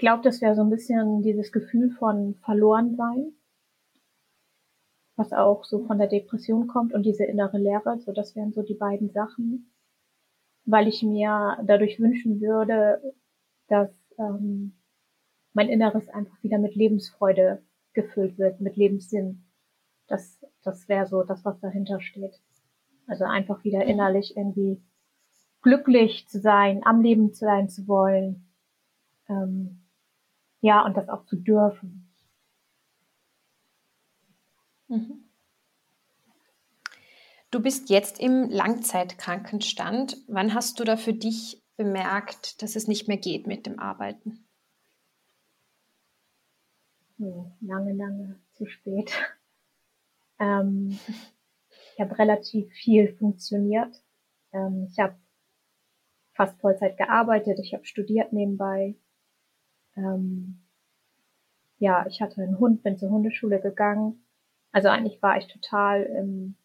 Glaube, 0.00 0.22
das 0.22 0.40
wäre 0.40 0.54
so 0.54 0.62
ein 0.62 0.70
bisschen 0.70 1.22
dieses 1.22 1.52
Gefühl 1.52 1.90
von 1.90 2.34
Verlorensein, 2.44 3.32
was 5.16 5.32
auch 5.32 5.64
so 5.64 5.86
von 5.86 5.98
der 5.98 6.08
Depression 6.08 6.66
kommt 6.66 6.92
und 6.92 7.04
diese 7.04 7.24
innere 7.24 7.58
Leere. 7.58 7.98
So, 8.00 8.12
das 8.12 8.34
wären 8.34 8.52
so 8.52 8.62
die 8.62 8.74
beiden 8.74 9.10
Sachen, 9.10 9.72
weil 10.64 10.88
ich 10.88 11.02
mir 11.02 11.58
dadurch 11.64 12.00
wünschen 12.00 12.40
würde, 12.40 13.00
dass 13.68 13.90
ähm, 14.18 14.76
mein 15.52 15.68
Inneres 15.68 16.08
einfach 16.08 16.42
wieder 16.42 16.58
mit 16.58 16.74
Lebensfreude 16.74 17.62
gefüllt 17.92 18.38
wird, 18.38 18.60
mit 18.60 18.76
Lebenssinn. 18.76 19.44
Das, 20.06 20.44
das 20.62 20.88
wäre 20.88 21.06
so 21.06 21.22
das, 21.22 21.44
was 21.44 21.60
dahinter 21.60 22.00
steht. 22.00 22.40
Also 23.06 23.24
einfach 23.24 23.64
wieder 23.64 23.84
innerlich 23.84 24.36
irgendwie 24.36 24.82
glücklich 25.62 26.28
zu 26.28 26.40
sein, 26.40 26.82
am 26.84 27.02
Leben 27.02 27.32
sein 27.32 27.68
zu 27.68 27.86
wollen, 27.86 28.46
Ähm, 29.28 29.89
ja, 30.60 30.84
und 30.84 30.96
das 30.96 31.08
auch 31.08 31.24
zu 31.26 31.36
dürfen. 31.36 32.10
Mhm. 34.88 35.24
Du 37.50 37.60
bist 37.60 37.90
jetzt 37.90 38.20
im 38.20 38.48
Langzeitkrankenstand. 38.48 40.16
Wann 40.28 40.54
hast 40.54 40.78
du 40.78 40.84
da 40.84 40.96
für 40.96 41.12
dich 41.14 41.62
bemerkt, 41.76 42.62
dass 42.62 42.76
es 42.76 42.86
nicht 42.86 43.08
mehr 43.08 43.16
geht 43.16 43.46
mit 43.46 43.66
dem 43.66 43.78
Arbeiten? 43.80 44.46
Lange, 47.18 47.92
lange 47.92 48.40
zu 48.52 48.66
spät. 48.66 49.12
Ähm, 50.42 50.98
ich 51.92 52.00
habe 52.00 52.18
relativ 52.18 52.72
viel 52.72 53.14
funktioniert. 53.18 53.94
Ähm, 54.54 54.88
ich 54.90 54.98
habe 54.98 55.14
fast 56.32 56.58
Vollzeit 56.62 56.96
gearbeitet, 56.96 57.58
ich 57.62 57.74
habe 57.74 57.84
studiert 57.84 58.32
nebenbei. 58.32 58.94
Ähm, 59.96 60.60
ja, 61.78 62.06
ich 62.06 62.20
hatte 62.20 62.42
einen 62.42 62.58
Hund, 62.58 62.82
bin 62.82 62.98
zur 62.98 63.10
Hundeschule 63.10 63.60
gegangen. 63.60 64.24
Also 64.72 64.88
eigentlich 64.88 65.20
war 65.22 65.38
ich 65.38 65.46
total 65.48 66.02
im, 66.02 66.56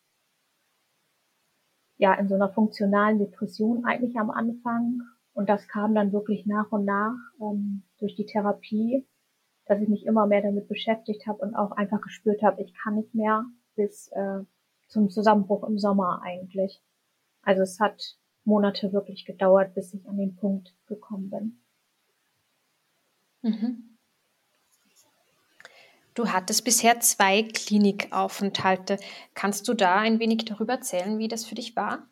ja, 1.97 2.13
in 2.15 2.27
so 2.27 2.35
einer 2.35 2.49
funktionalen 2.49 3.19
Depression 3.19 3.85
eigentlich 3.85 4.17
am 4.17 4.29
Anfang. 4.29 5.01
Und 5.33 5.49
das 5.49 5.67
kam 5.67 5.95
dann 5.95 6.13
wirklich 6.13 6.45
nach 6.45 6.71
und 6.71 6.85
nach 6.85 7.17
ähm, 7.41 7.83
durch 7.99 8.15
die 8.15 8.25
Therapie, 8.25 9.05
dass 9.65 9.81
ich 9.81 9.89
mich 9.89 10.05
immer 10.05 10.27
mehr 10.27 10.41
damit 10.41 10.67
beschäftigt 10.67 11.27
habe 11.27 11.39
und 11.39 11.55
auch 11.55 11.71
einfach 11.71 12.01
gespürt 12.01 12.43
habe, 12.43 12.61
ich 12.61 12.73
kann 12.73 12.95
nicht 12.95 13.13
mehr 13.15 13.45
bis 13.75 14.09
äh, 14.09 14.43
zum 14.87 15.09
Zusammenbruch 15.09 15.63
im 15.67 15.79
Sommer 15.79 16.21
eigentlich. 16.23 16.81
Also 17.41 17.63
es 17.63 17.79
hat 17.79 18.17
Monate 18.43 18.93
wirklich 18.93 19.25
gedauert, 19.25 19.73
bis 19.73 19.93
ich 19.93 20.07
an 20.07 20.17
den 20.17 20.35
Punkt 20.35 20.75
gekommen 20.87 21.29
bin. 21.29 21.64
Mhm. 23.45 23.95
Du 26.15 26.31
hattest 26.31 26.63
bisher 26.63 26.99
zwei 26.99 27.43
Klinikaufenthalte. 27.43 28.97
Kannst 29.35 29.67
du 29.67 29.75
da 29.75 29.97
ein 29.97 30.19
wenig 30.19 30.45
darüber 30.45 30.73
erzählen, 30.73 31.19
wie 31.19 31.27
das 31.27 31.45
für 31.45 31.53
dich 31.53 31.75
war? 31.75 32.07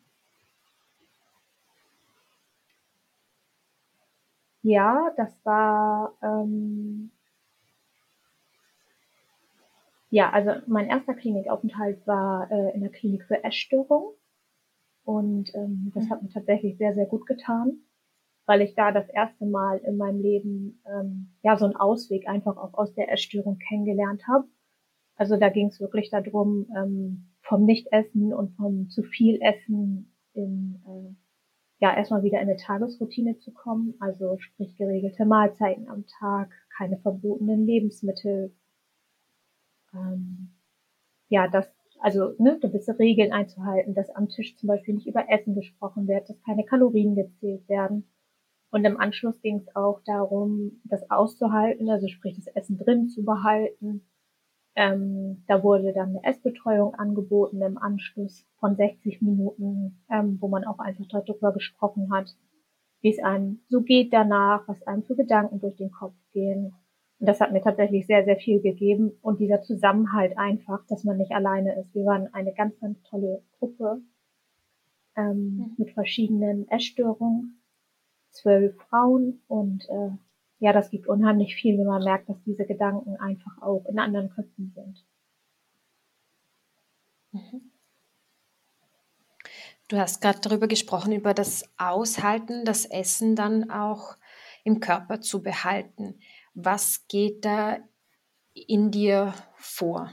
Ja, 4.62 5.12
das 5.16 5.34
war 5.44 6.14
ähm, 6.22 7.10
ja, 10.10 10.30
also 10.30 10.52
mein 10.68 10.86
erster 10.86 11.14
Klinikaufenthalt 11.14 12.06
war 12.06 12.48
äh, 12.52 12.74
in 12.74 12.80
der 12.80 12.90
Klinik 12.90 13.24
für 13.24 13.42
Essstörung 13.42 14.14
und 15.04 15.52
ähm, 15.54 15.90
das 15.94 16.04
mhm. 16.04 16.10
hat 16.10 16.22
mir 16.22 16.30
tatsächlich 16.30 16.78
sehr, 16.78 16.94
sehr 16.94 17.06
gut 17.06 17.26
getan, 17.26 17.80
weil 18.46 18.60
ich 18.60 18.74
da 18.74 18.92
das 18.92 19.08
erste 19.08 19.46
Mal 19.46 19.78
in 19.78 19.96
meinem 19.96 20.20
Leben 20.20 20.82
ähm, 20.86 21.34
ja 21.42 21.56
so 21.56 21.64
einen 21.64 21.76
Ausweg 21.76 22.28
einfach 22.28 22.56
auch 22.56 22.74
aus 22.74 22.94
der 22.94 23.10
Essstörung 23.10 23.58
kennengelernt 23.58 24.22
habe. 24.28 24.46
Also 25.16 25.36
da 25.36 25.48
ging 25.48 25.68
es 25.68 25.80
wirklich 25.80 26.10
darum, 26.10 26.66
ähm, 26.76 27.30
vom 27.42 27.64
Nichtessen 27.64 28.32
und 28.32 28.56
vom 28.56 28.88
zu 28.88 29.02
viel 29.02 29.40
Essen 29.40 30.12
in 30.32 30.82
äh, 30.86 31.14
ja 31.80 31.96
erstmal 31.96 32.22
wieder 32.22 32.40
in 32.40 32.48
eine 32.48 32.56
Tagesroutine 32.56 33.38
zu 33.38 33.52
kommen, 33.52 33.94
also 34.00 34.38
sprich 34.38 34.76
geregelte 34.76 35.26
Mahlzeiten 35.26 35.88
am 35.88 36.04
Tag, 36.18 36.50
keine 36.76 36.98
verbotenen 36.98 37.66
Lebensmittel, 37.66 38.54
ähm, 39.94 40.54
ja, 41.28 41.48
das, 41.48 41.66
also 42.00 42.34
ne, 42.38 42.58
gewisse 42.60 42.98
Regeln 42.98 43.32
einzuhalten, 43.32 43.94
dass 43.94 44.10
am 44.10 44.28
Tisch 44.28 44.56
zum 44.56 44.68
Beispiel 44.68 44.94
nicht 44.94 45.06
über 45.06 45.28
Essen 45.30 45.54
gesprochen 45.54 46.06
wird, 46.06 46.28
dass 46.28 46.42
keine 46.42 46.64
Kalorien 46.64 47.14
gezählt 47.14 47.68
werden. 47.68 48.04
Und 48.74 48.84
im 48.84 48.98
Anschluss 48.98 49.40
ging 49.40 49.58
es 49.58 49.76
auch 49.76 50.00
darum, 50.04 50.80
das 50.82 51.08
auszuhalten, 51.08 51.88
also 51.88 52.08
sprich 52.08 52.34
das 52.34 52.48
Essen 52.48 52.76
drin 52.76 53.08
zu 53.08 53.24
behalten. 53.24 54.04
Ähm, 54.74 55.44
da 55.46 55.62
wurde 55.62 55.92
dann 55.92 56.08
eine 56.08 56.24
Essbetreuung 56.24 56.92
angeboten 56.94 57.62
im 57.62 57.78
Anschluss 57.78 58.44
von 58.58 58.74
60 58.74 59.22
Minuten, 59.22 60.04
ähm, 60.10 60.38
wo 60.40 60.48
man 60.48 60.64
auch 60.64 60.80
einfach 60.80 61.04
darüber 61.08 61.52
gesprochen 61.52 62.12
hat, 62.12 62.34
wie 63.00 63.10
es 63.10 63.22
einem 63.22 63.60
so 63.68 63.82
geht 63.82 64.12
danach, 64.12 64.66
was 64.66 64.82
einem 64.88 65.04
für 65.04 65.14
Gedanken 65.14 65.60
durch 65.60 65.76
den 65.76 65.92
Kopf 65.92 66.16
gehen, 66.32 66.74
und 67.20 67.28
das 67.28 67.40
hat 67.40 67.52
mir 67.52 67.62
tatsächlich 67.62 68.08
sehr, 68.08 68.24
sehr 68.24 68.36
viel 68.36 68.60
gegeben. 68.60 69.12
Und 69.22 69.38
dieser 69.38 69.62
Zusammenhalt 69.62 70.36
einfach, 70.36 70.84
dass 70.88 71.04
man 71.04 71.16
nicht 71.16 71.30
alleine 71.30 71.78
ist. 71.80 71.94
Wir 71.94 72.04
waren 72.04 72.26
eine 72.34 72.52
ganz, 72.52 72.78
ganz 72.80 73.00
tolle 73.04 73.40
Gruppe 73.60 74.02
ähm, 75.16 75.36
mhm. 75.56 75.74
mit 75.78 75.92
verschiedenen 75.92 76.68
Essstörungen, 76.68 77.63
zwölf 78.34 78.76
Frauen. 78.88 79.42
Und 79.48 79.84
äh, 79.88 80.10
ja, 80.58 80.72
das 80.72 80.90
gibt 80.90 81.06
unheimlich 81.06 81.56
viel, 81.56 81.78
wenn 81.78 81.86
man 81.86 82.04
merkt, 82.04 82.28
dass 82.28 82.42
diese 82.44 82.66
Gedanken 82.66 83.16
einfach 83.16 83.60
auch 83.62 83.84
in 83.86 83.98
anderen 83.98 84.30
Köpfen 84.30 84.72
sind. 84.74 85.04
Mhm. 87.32 87.70
Du 89.88 89.98
hast 89.98 90.22
gerade 90.22 90.40
darüber 90.40 90.66
gesprochen, 90.66 91.12
über 91.12 91.34
das 91.34 91.64
Aushalten, 91.76 92.64
das 92.64 92.86
Essen 92.86 93.36
dann 93.36 93.70
auch 93.70 94.16
im 94.64 94.80
Körper 94.80 95.20
zu 95.20 95.42
behalten. 95.42 96.18
Was 96.54 97.06
geht 97.06 97.44
da 97.44 97.78
in 98.54 98.90
dir 98.90 99.34
vor? 99.56 100.10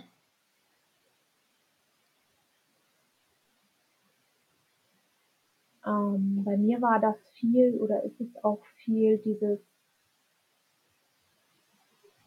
Ähm, 5.86 6.44
bei 6.44 6.58
mir 6.58 6.82
war 6.82 7.00
das 7.00 7.18
viel 7.34 7.76
oder 7.76 8.04
ist 8.04 8.20
es 8.22 8.44
auch 8.44 8.64
viel 8.84 9.18
dieses, 9.20 9.60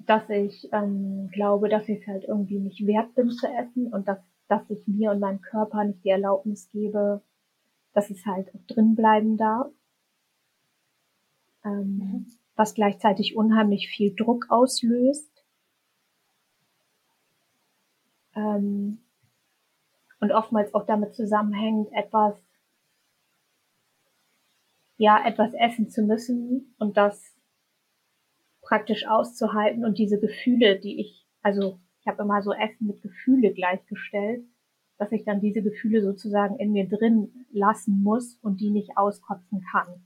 dass 0.00 0.28
ich 0.28 0.68
ähm, 0.73 1.30
glaube, 1.32 1.68
dass 1.68 1.88
ich 1.88 2.00
es 2.00 2.06
halt 2.06 2.25
irgendwie 2.25 2.58
nicht 2.58 2.87
wert 2.87 3.14
bin 3.14 3.30
zu 3.30 3.46
essen 3.46 3.92
und 3.92 4.08
dass, 4.08 4.18
dass 4.49 4.68
ich 4.70 4.87
mir 4.87 5.12
und 5.12 5.20
meinem 5.20 5.40
Körper 5.40 5.84
nicht 5.84 6.04
die 6.04 6.11
Erlaubnis 6.11 6.68
gebe, 6.70 7.23
dass 7.92 8.11
es 8.11 8.26
halt 8.26 8.54
auch 8.54 8.66
drin 8.66 8.94
bleiben 8.94 9.37
darf. 9.37 9.70
Ähm, 11.64 11.96
mhm 11.99 12.26
was 12.56 12.75
gleichzeitig 12.75 13.37
unheimlich 13.37 13.88
viel 13.88 14.14
Druck 14.14 14.46
auslöst. 14.49 15.30
Ähm, 18.34 18.99
und 20.20 20.32
oftmals 20.32 20.75
auch 20.75 20.87
damit 20.87 21.14
zusammenhängt, 21.14 21.92
etwas, 21.92 22.34
ja, 24.97 25.27
etwas 25.27 25.53
essen 25.55 25.91
zu 25.91 26.03
müssen 26.03 26.75
und 26.79 26.97
das 26.97 27.35
praktisch 28.63 29.07
auszuhalten 29.07 29.85
und 29.85 29.99
diese 29.99 30.19
Gefühle, 30.21 30.79
die 30.79 31.01
ich, 31.01 31.27
also 31.43 31.79
ich 32.01 32.07
habe 32.07 32.23
immer 32.23 32.43
so 32.43 32.53
Essen 32.53 32.87
mit 32.87 33.03
Gefühle 33.03 33.53
gleichgestellt, 33.53 34.45
dass 34.99 35.13
ich 35.13 35.25
dann 35.25 35.41
diese 35.41 35.63
Gefühle 35.63 36.03
sozusagen 36.03 36.57
in 36.59 36.73
mir 36.73 36.89
drin 36.89 37.47
lassen 37.51 38.03
muss 38.03 38.37
und 38.37 38.61
die 38.61 38.71
nicht 38.71 38.97
auskotzen 38.97 39.65
kann. 39.71 40.05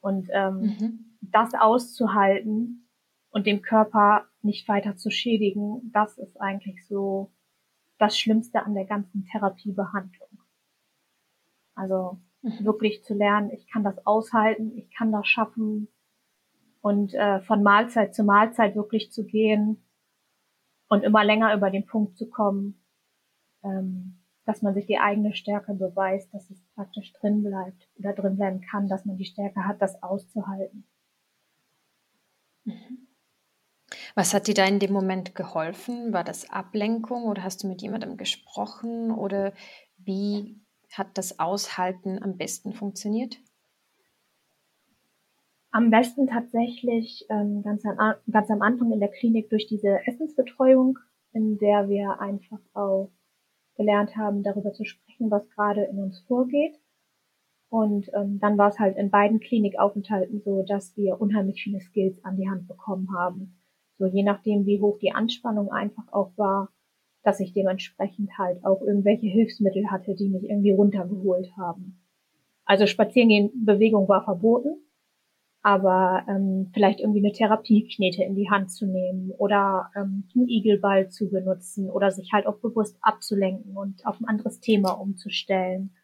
Und 0.00 0.28
ähm, 0.32 0.60
mhm 0.60 1.12
das 1.22 1.54
auszuhalten 1.54 2.88
und 3.30 3.46
dem 3.46 3.62
Körper 3.62 4.28
nicht 4.42 4.68
weiter 4.68 4.96
zu 4.96 5.10
schädigen, 5.10 5.90
das 5.92 6.18
ist 6.18 6.40
eigentlich 6.40 6.86
so 6.86 7.32
das 7.98 8.18
Schlimmste 8.18 8.64
an 8.64 8.74
der 8.74 8.84
ganzen 8.84 9.24
Therapiebehandlung. 9.24 10.40
Also. 11.74 12.20
Wirklich 12.42 13.04
zu 13.04 13.14
lernen, 13.14 13.50
ich 13.50 13.66
kann 13.68 13.84
das 13.84 14.04
aushalten, 14.06 14.76
ich 14.76 14.90
kann 14.90 15.12
das 15.12 15.26
schaffen 15.26 15.88
und 16.80 17.14
äh, 17.14 17.40
von 17.42 17.62
Mahlzeit 17.62 18.14
zu 18.14 18.24
Mahlzeit 18.24 18.74
wirklich 18.74 19.12
zu 19.12 19.24
gehen 19.24 19.84
und 20.88 21.04
immer 21.04 21.24
länger 21.24 21.54
über 21.54 21.70
den 21.70 21.86
Punkt 21.86 22.16
zu 22.16 22.28
kommen, 22.28 22.84
ähm, 23.62 24.18
dass 24.44 24.60
man 24.60 24.74
sich 24.74 24.86
die 24.86 24.98
eigene 24.98 25.34
Stärke 25.34 25.74
beweist, 25.74 26.34
dass 26.34 26.50
es 26.50 26.60
praktisch 26.74 27.12
drin 27.12 27.44
bleibt 27.44 27.88
oder 27.96 28.12
drin 28.12 28.36
bleiben 28.36 28.60
kann, 28.60 28.88
dass 28.88 29.04
man 29.04 29.16
die 29.16 29.24
Stärke 29.24 29.64
hat, 29.64 29.80
das 29.80 30.02
auszuhalten. 30.02 30.84
Mhm. 32.64 33.06
Was 34.14 34.34
hat 34.34 34.46
dir 34.46 34.54
da 34.54 34.66
in 34.66 34.78
dem 34.78 34.92
Moment 34.92 35.34
geholfen? 35.34 36.12
War 36.12 36.24
das 36.24 36.50
Ablenkung 36.50 37.24
oder 37.24 37.42
hast 37.42 37.62
du 37.62 37.68
mit 37.68 37.82
jemandem 37.82 38.16
gesprochen 38.16 39.10
oder 39.10 39.52
wie 39.96 40.60
hat 40.92 41.16
das 41.18 41.38
Aushalten 41.38 42.22
am 42.22 42.36
besten 42.36 42.72
funktioniert? 42.72 43.38
Am 45.70 45.90
besten 45.90 46.26
tatsächlich 46.26 47.24
ähm, 47.30 47.62
ganz, 47.62 47.84
am, 47.86 48.14
ganz 48.30 48.50
am 48.50 48.60
Anfang 48.60 48.92
in 48.92 49.00
der 49.00 49.08
Klinik 49.08 49.48
durch 49.48 49.66
diese 49.66 50.06
Essensbetreuung, 50.06 50.98
in 51.32 51.56
der 51.58 51.88
wir 51.88 52.20
einfach 52.20 52.60
auch 52.74 53.10
gelernt 53.76 54.16
haben, 54.16 54.42
darüber 54.42 54.72
zu 54.72 54.84
sprechen, 54.84 55.30
was 55.30 55.48
gerade 55.48 55.84
in 55.84 55.98
uns 55.98 56.20
vorgeht. 56.20 56.78
Und 57.70 58.10
ähm, 58.14 58.38
dann 58.38 58.58
war 58.58 58.68
es 58.68 58.78
halt 58.78 58.98
in 58.98 59.10
beiden 59.10 59.40
Klinikaufenthalten 59.40 60.42
so, 60.42 60.62
dass 60.62 60.94
wir 60.98 61.18
unheimlich 61.18 61.62
viele 61.62 61.80
Skills 61.80 62.22
an 62.22 62.36
die 62.36 62.50
Hand 62.50 62.68
bekommen 62.68 63.08
haben. 63.16 63.58
So 63.98 64.04
je 64.04 64.22
nachdem, 64.22 64.66
wie 64.66 64.78
hoch 64.78 64.98
die 64.98 65.12
Anspannung 65.12 65.70
einfach 65.70 66.12
auch 66.12 66.36
war, 66.36 66.68
dass 67.22 67.40
ich 67.40 67.52
dementsprechend 67.52 68.36
halt 68.38 68.64
auch 68.64 68.82
irgendwelche 68.82 69.26
Hilfsmittel 69.26 69.90
hatte, 69.90 70.14
die 70.14 70.28
mich 70.28 70.44
irgendwie 70.44 70.72
runtergeholt 70.72 71.56
haben. 71.56 72.00
Also 72.64 72.86
Spazierengehen, 72.86 73.50
Bewegung 73.64 74.08
war 74.08 74.24
verboten. 74.24 74.76
aber 75.62 76.24
ähm, 76.28 76.70
vielleicht 76.74 77.00
irgendwie 77.00 77.20
eine 77.20 77.32
Therapieknete 77.32 78.24
in 78.24 78.34
die 78.34 78.50
Hand 78.50 78.72
zu 78.72 78.84
nehmen 78.86 79.30
oder 79.38 79.90
ähm, 79.94 80.24
einen 80.34 80.48
Igelball 80.48 81.08
zu 81.08 81.30
benutzen 81.30 81.88
oder 81.88 82.10
sich 82.10 82.32
halt 82.32 82.46
auch 82.46 82.58
bewusst 82.58 82.98
abzulenken 83.00 83.76
und 83.76 84.04
auf 84.04 84.20
ein 84.20 84.26
anderes 84.26 84.58
Thema 84.60 84.90
umzustellen. 84.92 85.94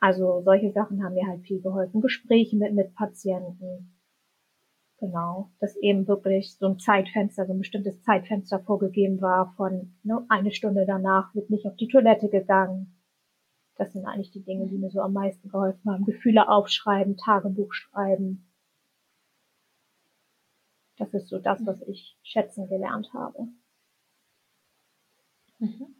Also 0.00 0.42
solche 0.42 0.72
Sachen 0.72 1.04
haben 1.04 1.14
mir 1.14 1.28
halt 1.28 1.42
viel 1.42 1.62
geholfen. 1.62 2.00
Gespräche 2.00 2.56
mit 2.56 2.74
Mitpatienten. 2.74 3.91
Genau, 5.02 5.50
dass 5.58 5.74
eben 5.76 6.06
wirklich 6.06 6.56
so 6.56 6.66
ein 6.66 6.78
Zeitfenster, 6.78 7.44
so 7.44 7.52
ein 7.52 7.58
bestimmtes 7.58 8.00
Zeitfenster 8.02 8.60
vorgegeben 8.60 9.20
war 9.20 9.52
von 9.56 9.94
ne, 10.04 10.24
eine 10.28 10.52
Stunde 10.52 10.86
danach 10.86 11.34
wird 11.34 11.50
nicht 11.50 11.66
auf 11.66 11.74
die 11.74 11.88
Toilette 11.88 12.28
gegangen 12.28 12.94
das 13.76 13.92
sind 13.92 14.04
eigentlich 14.06 14.30
die 14.30 14.44
Dinge, 14.44 14.66
die 14.66 14.78
mir 14.78 14.90
so 14.90 15.00
am 15.00 15.12
meisten 15.12 15.48
geholfen 15.48 15.90
haben. 15.90 16.04
Gefühle 16.04 16.48
aufschreiben, 16.48 17.16
Tagebuch 17.16 17.72
schreiben. 17.72 18.48
Das 20.98 21.12
ist 21.14 21.28
so 21.28 21.38
das, 21.38 21.64
was 21.64 21.80
ich 21.82 22.16
schätzen 22.22 22.68
gelernt 22.68 23.12
habe. 23.14 23.48
Mhm. 25.58 25.96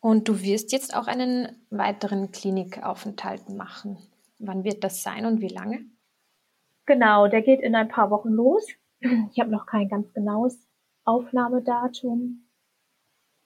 Und 0.00 0.28
du 0.28 0.40
wirst 0.40 0.72
jetzt 0.72 0.96
auch 0.96 1.06
einen 1.06 1.48
weiteren 1.70 2.30
Klinikaufenthalt 2.32 3.48
machen. 3.50 3.98
Wann 4.38 4.64
wird 4.64 4.82
das 4.82 5.02
sein 5.02 5.26
und 5.26 5.40
wie 5.40 5.48
lange? 5.48 5.84
Genau, 6.88 7.28
der 7.28 7.42
geht 7.42 7.60
in 7.60 7.74
ein 7.74 7.88
paar 7.88 8.10
Wochen 8.10 8.30
los. 8.30 8.66
Ich 9.30 9.38
habe 9.38 9.50
noch 9.50 9.66
kein 9.66 9.90
ganz 9.90 10.10
genaues 10.14 10.66
Aufnahmedatum. 11.04 12.48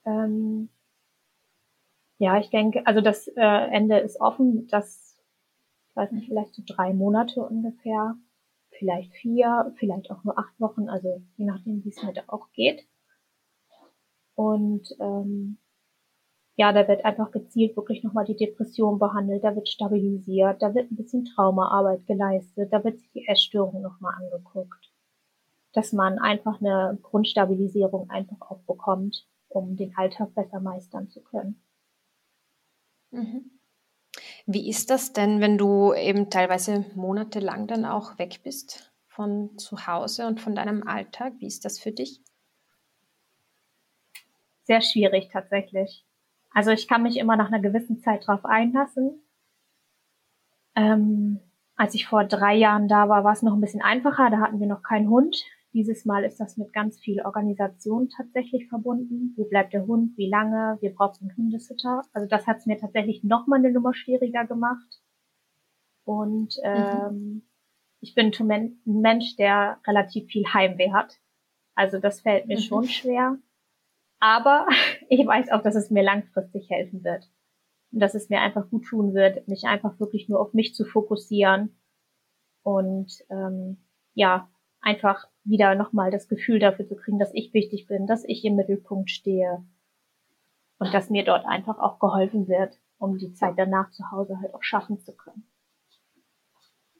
Ähm, 0.05 0.69
ja, 2.19 2.39
ich 2.39 2.49
denke, 2.51 2.87
also 2.87 3.01
das 3.01 3.27
äh, 3.27 3.41
Ende 3.41 3.99
ist 3.99 4.21
offen, 4.21 4.67
das, 4.67 5.21
ich 5.89 5.95
weiß 5.97 6.11
nicht, 6.13 6.29
vielleicht 6.29 6.55
so 6.55 6.63
drei 6.65 6.93
Monate 6.93 7.41
ungefähr, 7.41 8.15
vielleicht 8.69 9.11
vier, 9.13 9.73
vielleicht 9.75 10.09
auch 10.09 10.23
nur 10.23 10.39
acht 10.39 10.57
Wochen, 10.61 10.87
also 10.87 11.21
je 11.35 11.45
nachdem, 11.45 11.83
wie 11.83 11.89
es 11.89 12.01
mir 12.01 12.13
da 12.13 12.21
auch 12.27 12.49
geht. 12.53 12.87
Und 14.35 14.95
ähm, 15.01 15.57
ja, 16.55 16.71
da 16.71 16.87
wird 16.87 17.03
einfach 17.03 17.31
gezielt 17.31 17.75
wirklich 17.75 18.03
nochmal 18.03 18.25
die 18.25 18.35
Depression 18.35 18.99
behandelt, 18.99 19.43
da 19.43 19.55
wird 19.55 19.67
stabilisiert, 19.67 20.61
da 20.61 20.75
wird 20.75 20.91
ein 20.91 20.95
bisschen 20.95 21.25
Traumaarbeit 21.25 22.05
geleistet, 22.05 22.71
da 22.71 22.83
wird 22.83 22.99
sich 22.99 23.11
die 23.11 23.27
Essstörung 23.27 23.81
nochmal 23.81 24.13
angeguckt. 24.15 24.91
Dass 25.73 25.93
man 25.93 26.19
einfach 26.19 26.61
eine 26.61 26.99
Grundstabilisierung 27.01 28.09
einfach 28.11 28.39
auch 28.41 28.61
bekommt, 28.67 29.27
um 29.49 29.75
den 29.75 29.95
Alltag 29.97 30.35
besser 30.35 30.59
meistern 30.59 31.09
zu 31.09 31.21
können. 31.23 31.59
Mhm. 33.09 33.49
Wie 34.45 34.69
ist 34.69 34.91
das 34.91 35.13
denn, 35.13 35.39
wenn 35.39 35.57
du 35.57 35.93
eben 35.93 36.29
teilweise 36.29 36.85
monatelang 36.95 37.65
dann 37.65 37.85
auch 37.85 38.19
weg 38.19 38.41
bist 38.43 38.93
von 39.07 39.57
zu 39.57 39.87
Hause 39.87 40.27
und 40.27 40.39
von 40.39 40.53
deinem 40.53 40.85
Alltag? 40.85 41.33
Wie 41.39 41.47
ist 41.47 41.65
das 41.65 41.79
für 41.79 41.91
dich? 41.91 42.21
Sehr 44.63 44.81
schwierig 44.81 45.29
tatsächlich. 45.31 46.05
Also 46.53 46.71
ich 46.71 46.87
kann 46.87 47.03
mich 47.03 47.17
immer 47.17 47.35
nach 47.35 47.47
einer 47.47 47.61
gewissen 47.61 47.99
Zeit 47.99 48.27
drauf 48.27 48.45
einlassen. 48.45 49.21
Ähm, 50.75 51.39
als 51.75 51.95
ich 51.95 52.07
vor 52.07 52.23
drei 52.23 52.55
Jahren 52.55 52.87
da 52.87 53.09
war, 53.09 53.23
war 53.23 53.33
es 53.33 53.41
noch 53.41 53.53
ein 53.53 53.61
bisschen 53.61 53.81
einfacher. 53.81 54.29
Da 54.29 54.39
hatten 54.39 54.59
wir 54.59 54.67
noch 54.67 54.83
keinen 54.83 55.09
Hund. 55.09 55.43
Dieses 55.73 56.05
Mal 56.05 56.23
ist 56.23 56.39
das 56.39 56.55
mit 56.55 56.71
ganz 56.71 56.99
viel 56.99 57.21
Organisation 57.21 58.09
tatsächlich 58.09 58.67
verbunden. 58.69 59.33
Wo 59.35 59.45
bleibt 59.45 59.73
der 59.73 59.87
Hund? 59.87 60.15
Wie 60.17 60.29
lange? 60.29 60.77
Wir 60.81 60.93
brauchen 60.93 61.29
einen 61.29 61.37
Hundesitter. 61.37 62.03
Also 62.13 62.27
das 62.27 62.45
hat 62.45 62.57
es 62.57 62.67
mir 62.67 62.77
tatsächlich 62.77 63.23
noch 63.23 63.47
mal 63.47 63.57
eine 63.57 63.71
Nummer 63.71 63.95
schwieriger 63.95 64.45
gemacht. 64.45 65.01
Und 66.05 66.55
ähm, 66.63 67.15
mhm. 67.15 67.41
ich 68.01 68.13
bin 68.13 68.31
ein 68.39 68.77
Mensch, 68.85 69.35
der 69.35 69.79
relativ 69.87 70.27
viel 70.27 70.45
Heimweh 70.45 70.91
hat. 70.91 71.19
Also 71.73 71.97
das 71.97 72.21
fällt 72.21 72.45
mir 72.45 72.57
mhm. 72.57 72.61
schon 72.61 72.87
schwer. 72.87 73.37
Aber 74.23 74.67
ich 75.09 75.27
weiß 75.27 75.51
auch, 75.51 75.61
dass 75.61 75.75
es 75.75 75.91
mir 75.91 76.01
langfristig 76.01 76.69
helfen 76.69 77.03
wird. 77.03 77.29
Und 77.91 77.99
dass 77.99 78.15
es 78.15 78.29
mir 78.29 78.39
einfach 78.39 78.69
gut 78.69 78.85
tun 78.85 79.13
wird, 79.13 79.47
mich 79.49 79.65
einfach 79.65 79.99
wirklich 79.99 80.29
nur 80.29 80.39
auf 80.39 80.53
mich 80.53 80.73
zu 80.73 80.85
fokussieren. 80.85 81.77
Und 82.63 83.11
ähm, 83.29 83.83
ja, 84.13 84.49
einfach 84.79 85.27
wieder 85.43 85.75
nochmal 85.75 86.09
das 86.09 86.29
Gefühl 86.29 86.59
dafür 86.59 86.87
zu 86.87 86.95
kriegen, 86.95 87.19
dass 87.19 87.33
ich 87.33 87.53
wichtig 87.53 87.85
bin, 87.87 88.07
dass 88.07 88.23
ich 88.23 88.45
im 88.45 88.55
Mittelpunkt 88.55 89.09
stehe 89.09 89.65
und 90.79 90.93
dass 90.93 91.09
mir 91.09 91.25
dort 91.25 91.45
einfach 91.45 91.77
auch 91.77 91.99
geholfen 91.99 92.47
wird, 92.47 92.79
um 92.97 93.17
die 93.17 93.33
Zeit 93.33 93.55
danach 93.57 93.91
zu 93.91 94.09
Hause 94.11 94.39
halt 94.41 94.53
auch 94.53 94.63
schaffen 94.63 95.01
zu 95.01 95.13
können. 95.13 95.45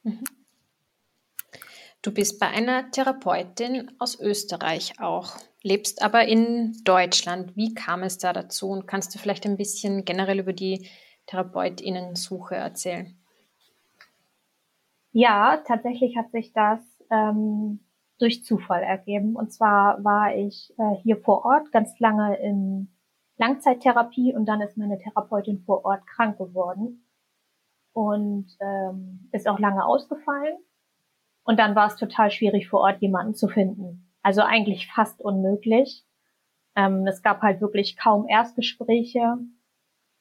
Mhm. 0.03 0.23
Du 2.01 2.13
bist 2.13 2.37
bei 2.37 2.47
einer 2.47 2.91
Therapeutin 2.91 3.89
aus 3.97 4.19
Österreich 4.19 4.99
auch, 4.99 5.37
lebst 5.63 6.03
aber 6.03 6.27
in 6.27 6.73
Deutschland. 6.83 7.55
Wie 7.55 7.73
kam 7.73 8.03
es 8.03 8.17
da 8.17 8.33
dazu 8.33 8.69
und 8.69 8.85
kannst 8.85 9.15
du 9.15 9.19
vielleicht 9.19 9.45
ein 9.45 9.57
bisschen 9.57 10.05
generell 10.05 10.39
über 10.39 10.53
die 10.53 10.87
Therapeutinnensuche 11.25 12.55
erzählen? 12.55 13.17
Ja, 15.13 15.63
tatsächlich 15.65 16.17
hat 16.17 16.31
sich 16.31 16.53
das 16.53 16.79
ähm, 17.09 17.79
durch 18.19 18.43
Zufall 18.43 18.83
ergeben. 18.83 19.35
Und 19.35 19.53
zwar 19.53 20.03
war 20.03 20.35
ich 20.35 20.73
äh, 20.77 20.95
hier 21.01 21.17
vor 21.17 21.45
Ort 21.45 21.71
ganz 21.71 21.97
lange 21.99 22.37
in 22.37 22.89
Langzeittherapie 23.37 24.35
und 24.35 24.45
dann 24.45 24.61
ist 24.61 24.77
meine 24.77 24.99
Therapeutin 24.99 25.63
vor 25.65 25.85
Ort 25.85 26.05
krank 26.07 26.37
geworden 26.37 27.07
und 27.93 28.47
ähm, 28.59 29.29
ist 29.31 29.47
auch 29.47 29.59
lange 29.59 29.85
ausgefallen. 29.85 30.57
Und 31.43 31.59
dann 31.59 31.75
war 31.75 31.87
es 31.87 31.95
total 31.95 32.31
schwierig 32.31 32.69
vor 32.69 32.81
Ort 32.81 33.01
jemanden 33.01 33.35
zu 33.35 33.47
finden. 33.47 34.12
Also 34.23 34.41
eigentlich 34.41 34.87
fast 34.87 35.21
unmöglich. 35.21 36.03
Ähm, 36.75 37.05
es 37.05 37.21
gab 37.21 37.41
halt 37.41 37.61
wirklich 37.61 37.97
kaum 37.97 38.27
Erstgespräche 38.27 39.37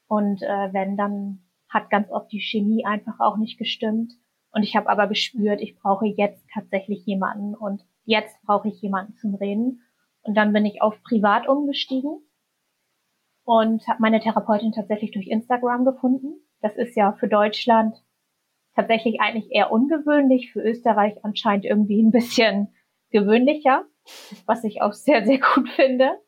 und 0.08 0.42
äh, 0.42 0.72
wenn 0.72 0.96
dann 0.96 1.42
hat 1.70 1.88
ganz 1.88 2.10
oft 2.10 2.30
die 2.30 2.40
Chemie 2.40 2.84
einfach 2.84 3.18
auch 3.20 3.38
nicht 3.38 3.56
gestimmt. 3.58 4.12
Und 4.50 4.62
ich 4.62 4.76
habe 4.76 4.90
aber 4.90 5.06
gespürt, 5.06 5.62
ich 5.62 5.78
brauche 5.78 6.06
jetzt 6.06 6.44
tatsächlich 6.52 7.06
jemanden 7.06 7.54
und 7.54 7.82
jetzt 8.04 8.36
brauche 8.42 8.68
ich 8.68 8.82
jemanden 8.82 9.14
zum 9.14 9.34
Reden. 9.34 9.80
Und 10.20 10.36
dann 10.36 10.52
bin 10.52 10.66
ich 10.66 10.82
auf 10.82 11.02
privat 11.02 11.48
umgestiegen 11.48 12.20
und 13.44 13.86
habe 13.88 14.02
meine 14.02 14.20
Therapeutin 14.20 14.72
tatsächlich 14.72 15.12
durch 15.12 15.28
Instagram 15.28 15.84
gefunden. 15.84 16.34
Das 16.60 16.76
ist 16.76 16.94
ja 16.96 17.12
für 17.12 17.28
Deutschland 17.28 17.96
tatsächlich 18.74 19.20
eigentlich 19.20 19.50
eher 19.50 19.72
ungewöhnlich, 19.72 20.52
für 20.52 20.60
Österreich 20.60 21.24
anscheinend 21.24 21.64
irgendwie 21.64 22.02
ein 22.02 22.10
bisschen 22.10 22.74
gewöhnlicher, 23.10 23.84
was 24.46 24.64
ich 24.64 24.82
auch 24.82 24.92
sehr, 24.92 25.24
sehr 25.24 25.38
gut 25.54 25.68
finde. 25.70 26.20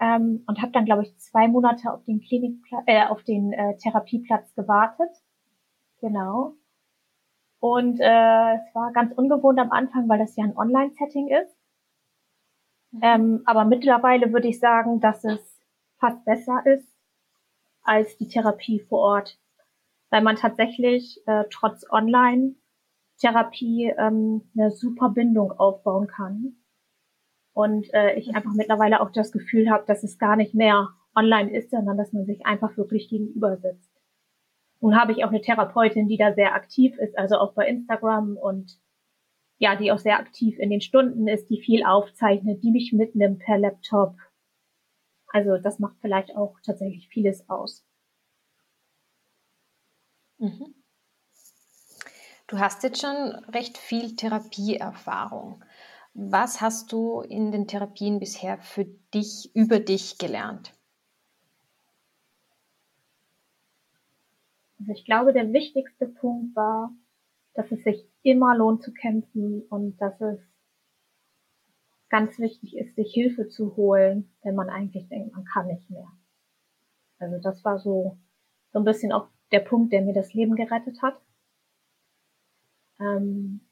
Ähm, 0.00 0.44
und 0.46 0.62
habe 0.62 0.72
dann, 0.72 0.84
glaube 0.84 1.02
ich, 1.02 1.18
zwei 1.18 1.48
Monate 1.48 1.92
auf 1.92 2.04
den 2.04 2.20
Klinikplatz, 2.20 2.84
äh, 2.86 3.04
auf 3.06 3.24
den 3.24 3.52
äh, 3.52 3.76
Therapieplatz 3.78 4.54
gewartet. 4.54 5.10
Genau. 6.00 6.54
Und 7.60 7.98
äh, 7.98 8.54
es 8.54 8.72
war 8.74 8.92
ganz 8.92 9.12
ungewohnt 9.12 9.58
am 9.58 9.72
Anfang, 9.72 10.08
weil 10.08 10.20
das 10.20 10.36
ja 10.36 10.44
ein 10.44 10.56
Online-Setting 10.56 11.28
ist. 11.28 11.56
Mhm. 12.92 13.00
Ähm, 13.02 13.42
aber 13.46 13.64
mittlerweile 13.64 14.32
würde 14.32 14.46
ich 14.48 14.60
sagen, 14.60 15.00
dass 15.00 15.24
es 15.24 15.58
fast 15.98 16.24
besser 16.24 16.62
ist 16.64 16.96
als 17.82 18.16
die 18.18 18.28
Therapie 18.28 18.78
vor 18.80 19.00
Ort, 19.00 19.40
weil 20.10 20.22
man 20.22 20.36
tatsächlich 20.36 21.20
äh, 21.26 21.44
trotz 21.50 21.84
Online-Therapie 21.90 23.92
ähm, 23.98 24.48
eine 24.56 24.70
super 24.70 25.08
Bindung 25.08 25.50
aufbauen 25.52 26.06
kann. 26.06 26.57
Und 27.58 27.92
äh, 27.92 28.14
ich 28.14 28.36
einfach 28.36 28.52
mittlerweile 28.54 29.00
auch 29.00 29.10
das 29.10 29.32
Gefühl 29.32 29.68
habe, 29.68 29.84
dass 29.84 30.04
es 30.04 30.20
gar 30.20 30.36
nicht 30.36 30.54
mehr 30.54 30.90
online 31.16 31.52
ist, 31.52 31.72
sondern 31.72 31.98
dass 31.98 32.12
man 32.12 32.24
sich 32.24 32.46
einfach 32.46 32.76
wirklich 32.76 33.08
gegenüber 33.08 33.56
sitzt. 33.56 33.90
Nun 34.78 34.94
habe 34.94 35.10
ich 35.10 35.24
auch 35.24 35.30
eine 35.30 35.40
Therapeutin, 35.40 36.06
die 36.06 36.16
da 36.16 36.34
sehr 36.34 36.54
aktiv 36.54 36.96
ist, 36.98 37.18
also 37.18 37.36
auch 37.36 37.54
bei 37.54 37.66
Instagram 37.66 38.36
und 38.36 38.78
ja, 39.56 39.74
die 39.74 39.90
auch 39.90 39.98
sehr 39.98 40.20
aktiv 40.20 40.56
in 40.60 40.70
den 40.70 40.80
Stunden 40.80 41.26
ist, 41.26 41.50
die 41.50 41.60
viel 41.60 41.84
aufzeichnet, 41.84 42.62
die 42.62 42.70
mich 42.70 42.92
mitnimmt 42.92 43.40
per 43.40 43.58
Laptop. 43.58 44.14
Also 45.32 45.58
das 45.58 45.80
macht 45.80 45.96
vielleicht 46.00 46.36
auch 46.36 46.60
tatsächlich 46.64 47.08
vieles 47.08 47.50
aus. 47.50 47.84
Mhm. 50.38 50.76
Du 52.46 52.60
hast 52.60 52.84
jetzt 52.84 53.00
schon 53.00 53.34
recht 53.52 53.76
viel 53.76 54.14
Therapieerfahrung. 54.14 55.64
Was 56.14 56.60
hast 56.60 56.92
du 56.92 57.20
in 57.20 57.52
den 57.52 57.66
Therapien 57.66 58.18
bisher 58.18 58.58
für 58.58 58.84
dich, 59.14 59.54
über 59.54 59.78
dich 59.78 60.18
gelernt? 60.18 60.74
Also 64.80 64.92
ich 64.92 65.04
glaube, 65.04 65.32
der 65.32 65.52
wichtigste 65.52 66.06
Punkt 66.06 66.54
war, 66.56 66.92
dass 67.54 67.70
es 67.72 67.82
sich 67.82 68.08
immer 68.22 68.56
lohnt 68.56 68.82
zu 68.82 68.92
kämpfen 68.92 69.62
und 69.68 69.96
dass 69.98 70.20
es 70.20 70.40
ganz 72.08 72.38
wichtig 72.38 72.76
ist, 72.76 72.96
sich 72.96 73.12
Hilfe 73.12 73.48
zu 73.48 73.76
holen, 73.76 74.32
wenn 74.42 74.54
man 74.54 74.70
eigentlich 74.70 75.08
denkt, 75.08 75.34
man 75.34 75.44
kann 75.44 75.66
nicht 75.66 75.90
mehr. 75.90 76.08
Also 77.18 77.38
das 77.38 77.64
war 77.64 77.78
so, 77.78 78.18
so 78.72 78.78
ein 78.78 78.84
bisschen 78.84 79.12
auch 79.12 79.28
der 79.52 79.60
Punkt, 79.60 79.92
der 79.92 80.02
mir 80.02 80.14
das 80.14 80.32
Leben 80.34 80.56
gerettet 80.56 81.02
hat. 81.02 81.20
Ähm, 83.00 83.67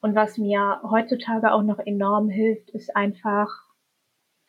und 0.00 0.14
was 0.14 0.38
mir 0.38 0.80
heutzutage 0.82 1.52
auch 1.52 1.62
noch 1.62 1.78
enorm 1.78 2.28
hilft, 2.28 2.70
ist 2.70 2.96
einfach, 2.96 3.48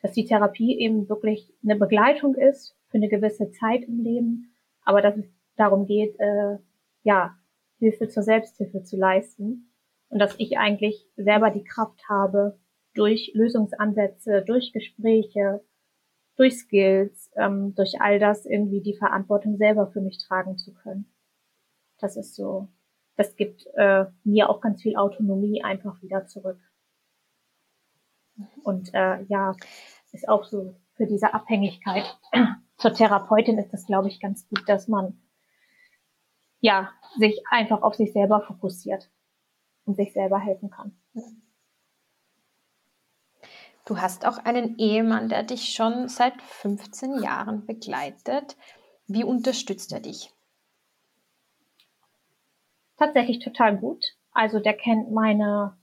dass 0.00 0.12
die 0.12 0.24
Therapie 0.24 0.78
eben 0.78 1.08
wirklich 1.08 1.52
eine 1.62 1.76
Begleitung 1.76 2.34
ist 2.34 2.76
für 2.88 2.96
eine 2.96 3.08
gewisse 3.08 3.50
Zeit 3.50 3.84
im 3.84 4.00
Leben, 4.00 4.54
aber 4.84 5.02
dass 5.02 5.16
es 5.16 5.26
darum 5.56 5.86
geht, 5.86 6.18
äh, 6.18 6.58
ja, 7.02 7.36
Hilfe 7.78 8.08
zur 8.08 8.22
Selbsthilfe 8.22 8.82
zu 8.82 8.96
leisten 8.96 9.72
und 10.08 10.18
dass 10.18 10.34
ich 10.38 10.58
eigentlich 10.58 11.06
selber 11.16 11.50
die 11.50 11.64
Kraft 11.64 12.00
habe, 12.08 12.58
durch 12.94 13.32
Lösungsansätze, 13.34 14.42
durch 14.42 14.72
Gespräche, 14.72 15.64
durch 16.36 16.58
Skills, 16.58 17.30
ähm, 17.36 17.74
durch 17.74 18.00
all 18.00 18.18
das 18.18 18.46
irgendwie 18.46 18.82
die 18.82 18.96
Verantwortung 18.96 19.56
selber 19.56 19.86
für 19.86 20.00
mich 20.00 20.18
tragen 20.18 20.58
zu 20.58 20.72
können. 20.74 21.10
Das 21.98 22.16
ist 22.16 22.34
so, 22.34 22.68
das 23.22 23.36
gibt 23.36 23.66
äh, 23.74 24.06
mir 24.24 24.50
auch 24.50 24.60
ganz 24.60 24.82
viel 24.82 24.96
Autonomie 24.96 25.62
einfach 25.62 26.02
wieder 26.02 26.26
zurück. 26.26 26.58
Und 28.64 28.92
äh, 28.94 29.22
ja, 29.24 29.54
ist 30.10 30.28
auch 30.28 30.44
so 30.44 30.74
für 30.94 31.06
diese 31.06 31.32
Abhängigkeit 31.32 32.18
zur 32.78 32.92
Therapeutin 32.92 33.58
ist 33.58 33.72
das, 33.72 33.86
glaube 33.86 34.08
ich, 34.08 34.20
ganz 34.20 34.48
gut, 34.48 34.68
dass 34.68 34.88
man 34.88 35.22
ja 36.60 36.90
sich 37.16 37.40
einfach 37.48 37.82
auf 37.82 37.94
sich 37.94 38.12
selber 38.12 38.40
fokussiert 38.40 39.10
und 39.84 39.96
sich 39.96 40.12
selber 40.12 40.40
helfen 40.40 40.70
kann. 40.70 40.98
Du 43.84 43.98
hast 43.98 44.26
auch 44.26 44.38
einen 44.38 44.78
Ehemann, 44.78 45.28
der 45.28 45.44
dich 45.44 45.74
schon 45.74 46.08
seit 46.08 46.40
15 46.42 47.22
Jahren 47.22 47.66
begleitet. 47.66 48.56
Wie 49.06 49.24
unterstützt 49.24 49.92
er 49.92 50.00
dich? 50.00 50.32
Tatsächlich 53.02 53.40
total 53.40 53.76
gut. 53.78 54.04
Also 54.30 54.60
der 54.60 54.74
kennt 54.74 55.10
meine 55.10 55.76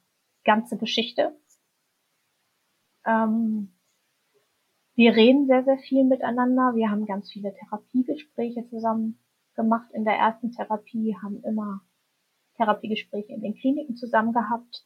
ganze 0.46 0.78
Geschichte. 0.78 1.38
Ähm, 3.06 3.74
wir 4.96 5.14
reden 5.14 5.46
sehr, 5.46 5.66
sehr 5.66 5.80
viel 5.80 6.06
miteinander. 6.06 6.76
Wir 6.76 6.90
haben 6.90 7.06
ganz 7.06 7.30
viele 7.30 7.54
Therapiegespräche 7.54 8.66
zusammen 8.70 9.20
gemacht 9.54 9.90
in 9.92 10.06
der 10.06 10.14
ersten 10.14 10.54
Therapie, 10.54 11.18
haben 11.22 11.44
immer 11.44 11.82
Therapiegespräche 12.56 13.34
in 13.34 13.42
den 13.42 13.56
Kliniken 13.56 13.98
zusammen 13.98 14.32
gehabt 14.32 14.86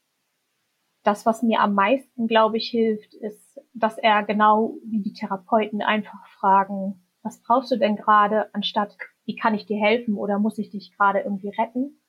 das, 1.04 1.26
was 1.26 1.44
mir 1.44 1.60
am 1.60 1.74
meisten, 1.74 2.28
glaube 2.28 2.58
ich, 2.58 2.70
hilft, 2.70 3.14
ist, 3.14 3.60
dass 3.74 3.98
er 3.98 4.24
genau 4.24 4.78
wie 4.86 5.02
die 5.02 5.14
Therapeuten 5.14 5.82
einfach 5.82 6.26
fragen, 6.40 7.06
was 7.22 7.42
brauchst 7.44 7.72
du 7.72 7.78
denn 7.78 7.98
gerade, 7.98 8.54
anstatt 8.56 8.98
wie 9.26 9.36
kann 9.36 9.54
ich 9.54 9.66
dir 9.66 9.78
helfen 9.78 10.16
oder 10.16 10.40
muss 10.40 10.58
ich 10.58 10.70
dich 10.70 10.96
gerade 10.98 11.20
irgendwie 11.20 11.50
retten? 11.50 12.00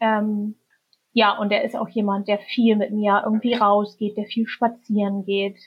Ähm, 0.00 0.56
ja, 1.12 1.36
und 1.38 1.50
er 1.50 1.64
ist 1.64 1.76
auch 1.76 1.88
jemand, 1.88 2.28
der 2.28 2.38
viel 2.38 2.76
mit 2.76 2.92
mir 2.92 3.22
irgendwie 3.24 3.54
rausgeht, 3.54 4.16
der 4.16 4.24
viel 4.24 4.46
spazieren 4.46 5.24
geht, 5.24 5.58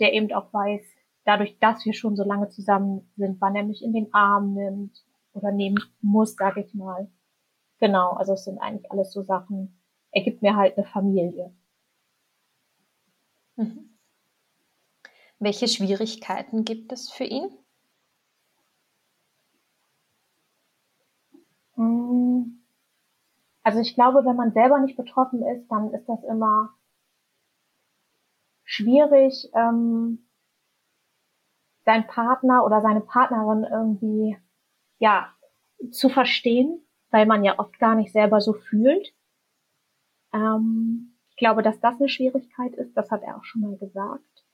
der 0.00 0.12
eben 0.12 0.32
auch 0.32 0.52
weiß, 0.52 0.82
dadurch, 1.24 1.58
dass 1.58 1.84
wir 1.84 1.92
schon 1.92 2.16
so 2.16 2.24
lange 2.24 2.48
zusammen 2.48 3.10
sind, 3.16 3.40
wann 3.40 3.54
er 3.54 3.64
mich 3.64 3.82
in 3.82 3.92
den 3.92 4.12
Arm 4.14 4.54
nimmt 4.54 5.04
oder 5.34 5.52
nehmen 5.52 5.78
muss, 6.00 6.34
sage 6.34 6.62
ich 6.62 6.74
mal. 6.74 7.10
Genau, 7.78 8.12
also 8.12 8.32
es 8.32 8.44
sind 8.44 8.58
eigentlich 8.58 8.90
alles 8.90 9.12
so 9.12 9.22
Sachen, 9.22 9.78
er 10.10 10.22
gibt 10.22 10.42
mir 10.42 10.56
halt 10.56 10.76
eine 10.76 10.86
Familie. 10.86 11.54
Mhm. 13.56 13.98
Welche 15.38 15.68
Schwierigkeiten 15.68 16.64
gibt 16.64 16.92
es 16.92 17.10
für 17.10 17.24
ihn? 17.24 17.50
Also 23.68 23.80
ich 23.80 23.94
glaube, 23.94 24.24
wenn 24.24 24.34
man 24.34 24.52
selber 24.52 24.78
nicht 24.78 24.96
betroffen 24.96 25.42
ist, 25.42 25.68
dann 25.68 25.92
ist 25.92 26.08
das 26.08 26.24
immer 26.24 26.74
schwierig, 28.64 29.50
ähm, 29.54 30.26
seinen 31.84 32.06
Partner 32.06 32.64
oder 32.64 32.80
seine 32.80 33.02
Partnerin 33.02 33.66
irgendwie 33.70 34.38
ja 34.98 35.34
zu 35.90 36.08
verstehen, 36.08 36.82
weil 37.10 37.26
man 37.26 37.44
ja 37.44 37.58
oft 37.58 37.78
gar 37.78 37.94
nicht 37.94 38.10
selber 38.10 38.40
so 38.40 38.54
fühlt. 38.54 39.14
Ähm, 40.32 41.18
ich 41.28 41.36
glaube, 41.36 41.62
dass 41.62 41.78
das 41.78 42.00
eine 42.00 42.08
Schwierigkeit 42.08 42.72
ist, 42.72 42.96
das 42.96 43.10
hat 43.10 43.22
er 43.22 43.36
auch 43.36 43.44
schon 43.44 43.60
mal 43.60 43.76
gesagt. 43.76 44.46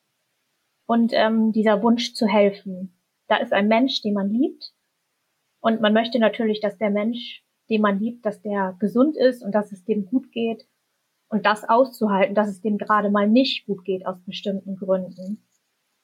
Und 0.87 1.13
ähm, 1.15 1.53
dieser 1.53 1.85
Wunsch 1.85 2.15
zu 2.15 2.27
helfen. 2.27 3.01
Da 3.29 3.37
ist 3.37 3.53
ein 3.53 3.69
Mensch, 3.69 4.03
den 4.03 4.15
man 4.15 4.29
liebt. 4.29 4.75
Und 5.61 5.81
man 5.81 5.93
möchte 5.93 6.19
natürlich, 6.19 6.59
dass 6.59 6.79
der 6.79 6.91
Mensch, 6.91 7.44
den 7.71 7.81
man 7.81 7.99
liebt, 7.99 8.25
dass 8.27 8.43
der 8.43 8.77
gesund 8.79 9.17
ist 9.17 9.43
und 9.43 9.53
dass 9.53 9.73
es 9.73 9.85
dem 9.85 10.07
gut 10.07 10.33
geht. 10.33 10.67
Und 11.29 11.47
das 11.47 11.69
auszuhalten, 11.69 12.35
dass 12.35 12.49
es 12.49 12.61
dem 12.61 12.79
gerade 12.79 13.11
mal 13.11 13.29
nicht 13.29 13.67
gut 13.67 13.85
geht 13.85 14.07
aus 14.07 14.17
bestimmten 14.25 14.77
Gründen. 14.77 15.43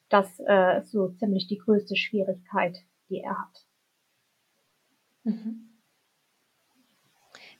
Das 0.09 0.27
äh, 0.45 0.79
ist 0.79 0.91
so 0.91 1.09
ziemlich 1.09 1.47
die 1.47 1.57
größte 1.57 1.95
Schwierigkeit, 1.95 2.77
die 3.09 3.19
er 3.19 3.39
hat. 3.39 3.65
Mhm. 5.23 5.69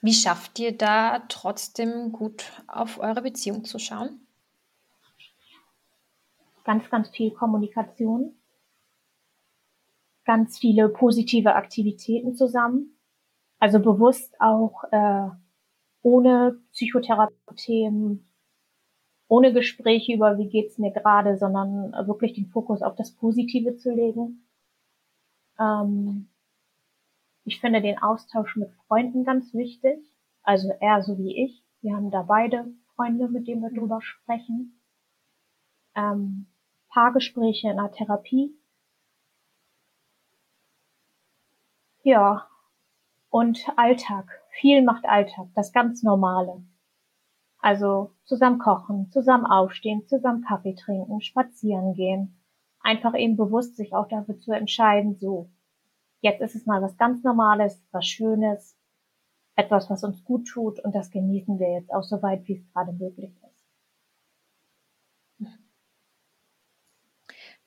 Wie 0.02 0.12
schafft 0.12 0.58
ihr 0.58 0.76
da 0.76 1.20
trotzdem 1.28 2.10
gut 2.10 2.52
auf 2.66 2.98
eure 2.98 3.22
Beziehung 3.22 3.64
zu 3.64 3.78
schauen? 3.78 4.26
Ganz, 6.64 6.90
ganz 6.90 7.08
viel 7.10 7.30
Kommunikation, 7.30 8.34
ganz 10.24 10.58
viele 10.58 10.88
positive 10.88 11.54
Aktivitäten 11.54 12.34
zusammen. 12.34 12.98
Also 13.62 13.78
bewusst 13.78 14.34
auch 14.40 14.82
äh, 14.90 15.28
ohne 16.02 16.60
Psychotherapie-Themen, 16.72 18.28
ohne 19.28 19.52
Gespräche 19.52 20.14
über 20.14 20.36
wie 20.36 20.48
geht's 20.48 20.78
mir 20.78 20.90
gerade, 20.90 21.38
sondern 21.38 21.92
wirklich 22.08 22.32
den 22.32 22.48
Fokus 22.48 22.82
auf 22.82 22.96
das 22.96 23.14
Positive 23.14 23.76
zu 23.76 23.94
legen. 23.94 24.48
Ähm, 25.60 26.28
ich 27.44 27.60
finde 27.60 27.80
den 27.80 27.98
Austausch 27.98 28.56
mit 28.56 28.72
Freunden 28.88 29.22
ganz 29.22 29.54
wichtig. 29.54 30.00
Also 30.42 30.72
er 30.80 31.00
so 31.04 31.16
wie 31.18 31.44
ich. 31.44 31.64
Wir 31.82 31.94
haben 31.94 32.10
da 32.10 32.22
beide 32.22 32.66
Freunde, 32.96 33.28
mit 33.28 33.46
denen 33.46 33.62
wir 33.62 33.70
mhm. 33.70 33.76
drüber 33.76 34.02
sprechen. 34.02 34.82
Ähm, 35.94 36.48
Paargespräche 36.88 37.70
in 37.70 37.76
der 37.76 37.92
Therapie. 37.92 38.58
Ja. 42.02 42.48
Und 43.32 43.66
Alltag. 43.76 44.30
Viel 44.60 44.82
macht 44.82 45.04
Alltag. 45.06 45.48
Das 45.56 45.72
ganz 45.72 46.04
Normale. 46.04 46.62
Also 47.58 48.12
zusammen 48.24 48.60
kochen, 48.60 49.10
zusammen 49.10 49.46
aufstehen, 49.46 50.06
zusammen 50.06 50.44
Kaffee 50.44 50.74
trinken, 50.74 51.20
spazieren 51.20 51.94
gehen. 51.94 52.40
Einfach 52.80 53.16
eben 53.16 53.36
bewusst 53.36 53.76
sich 53.76 53.94
auch 53.94 54.08
dafür 54.08 54.38
zu 54.38 54.52
entscheiden, 54.52 55.16
so, 55.16 55.48
Jetzt 56.22 56.40
ist 56.40 56.54
es 56.54 56.66
mal 56.66 56.80
was 56.80 56.96
ganz 56.96 57.24
Normales, 57.24 57.82
was 57.90 58.06
Schönes, 58.06 58.76
etwas, 59.56 59.90
was 59.90 60.04
uns 60.04 60.24
gut 60.24 60.46
tut 60.46 60.78
und 60.78 60.94
das 60.94 61.10
genießen 61.10 61.58
wir 61.58 61.72
jetzt 61.72 61.92
auch 61.92 62.04
so 62.04 62.22
weit, 62.22 62.46
wie 62.46 62.54
es 62.54 62.72
gerade 62.72 62.92
möglich 62.92 63.32
ist. 63.42 63.66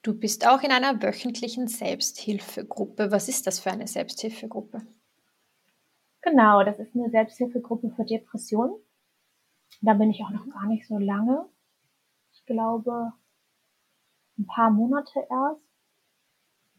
Du 0.01 0.17
bist 0.17 0.47
auch 0.47 0.62
in 0.62 0.71
einer 0.71 1.01
wöchentlichen 1.04 1.67
Selbsthilfegruppe. 1.67 3.12
Was 3.12 3.28
ist 3.28 3.45
das 3.45 3.60
für 3.60 3.71
eine 3.71 3.88
Selbsthilfegruppe? 3.88 4.88
Genau, 6.25 6.63
das 6.63 6.79
ist 6.79 6.95
eine 6.95 7.11
Selbsthilfegruppe 7.11 7.91
für 7.91 8.03
Depressionen. 8.03 8.75
Da 9.81 9.93
bin 9.93 10.09
ich 10.09 10.23
auch 10.23 10.31
noch 10.31 10.49
gar 10.49 10.65
nicht 10.65 10.88
so 10.88 10.97
lange. 10.97 11.45
Ich 12.33 12.43
glaube, 12.47 13.13
ein 14.39 14.47
paar 14.47 14.71
Monate 14.71 15.19
erst. 15.29 15.61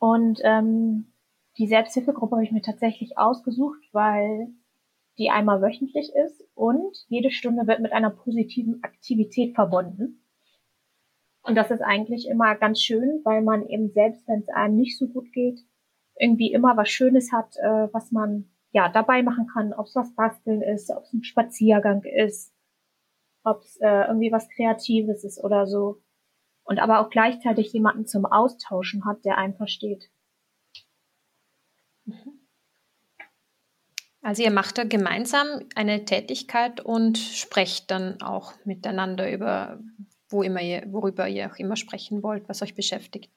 Und 0.00 0.40
ähm, 0.42 1.12
die 1.58 1.68
Selbsthilfegruppe 1.68 2.34
habe 2.34 2.44
ich 2.44 2.50
mir 2.50 2.60
tatsächlich 2.60 3.18
ausgesucht, 3.18 3.78
weil 3.92 4.48
die 5.16 5.30
einmal 5.30 5.62
wöchentlich 5.62 6.12
ist 6.12 6.44
und 6.56 7.06
jede 7.08 7.30
Stunde 7.30 7.68
wird 7.68 7.80
mit 7.80 7.92
einer 7.92 8.10
positiven 8.10 8.82
Aktivität 8.82 9.54
verbunden. 9.54 10.24
Und 11.42 11.54
das 11.54 11.70
ist 11.70 11.82
eigentlich 11.82 12.28
immer 12.28 12.56
ganz 12.56 12.82
schön, 12.82 13.20
weil 13.22 13.42
man 13.42 13.64
eben 13.68 13.90
selbst, 13.90 14.26
wenn 14.26 14.40
es 14.40 14.48
einem 14.48 14.74
nicht 14.74 14.98
so 14.98 15.06
gut 15.06 15.32
geht, 15.32 15.60
irgendwie 16.18 16.52
immer 16.52 16.76
was 16.76 16.88
Schönes 16.88 17.30
hat, 17.30 17.56
äh, 17.58 17.88
was 17.92 18.10
man 18.10 18.50
ja 18.76 18.90
dabei 18.90 19.22
machen 19.22 19.46
kann, 19.52 19.72
ob 19.72 19.86
es 19.86 19.96
was 19.96 20.14
basteln 20.14 20.60
ist, 20.60 20.90
ob 20.90 21.04
es 21.04 21.12
ein 21.14 21.24
Spaziergang 21.24 22.02
ist, 22.04 22.54
ob 23.42 23.62
es 23.62 23.76
äh, 23.80 24.06
irgendwie 24.06 24.30
was 24.30 24.48
Kreatives 24.50 25.24
ist 25.24 25.42
oder 25.42 25.66
so. 25.66 26.02
Und 26.62 26.78
aber 26.78 27.00
auch 27.00 27.08
gleichzeitig 27.08 27.72
jemanden 27.72 28.06
zum 28.06 28.26
Austauschen 28.26 29.06
hat, 29.06 29.24
der 29.24 29.38
einen 29.38 29.54
versteht. 29.54 30.10
Also 34.20 34.42
ihr 34.42 34.50
macht 34.50 34.76
da 34.76 34.84
gemeinsam 34.84 35.46
eine 35.74 36.04
Tätigkeit 36.04 36.80
und 36.80 37.16
sprecht 37.16 37.90
dann 37.90 38.20
auch 38.20 38.52
miteinander 38.64 39.32
über 39.32 39.78
wo 40.28 40.42
immer 40.42 40.60
ihr, 40.60 40.82
worüber 40.90 41.28
ihr 41.28 41.50
auch 41.50 41.56
immer 41.56 41.76
sprechen 41.76 42.22
wollt, 42.22 42.48
was 42.48 42.60
euch 42.60 42.74
beschäftigt. 42.74 43.30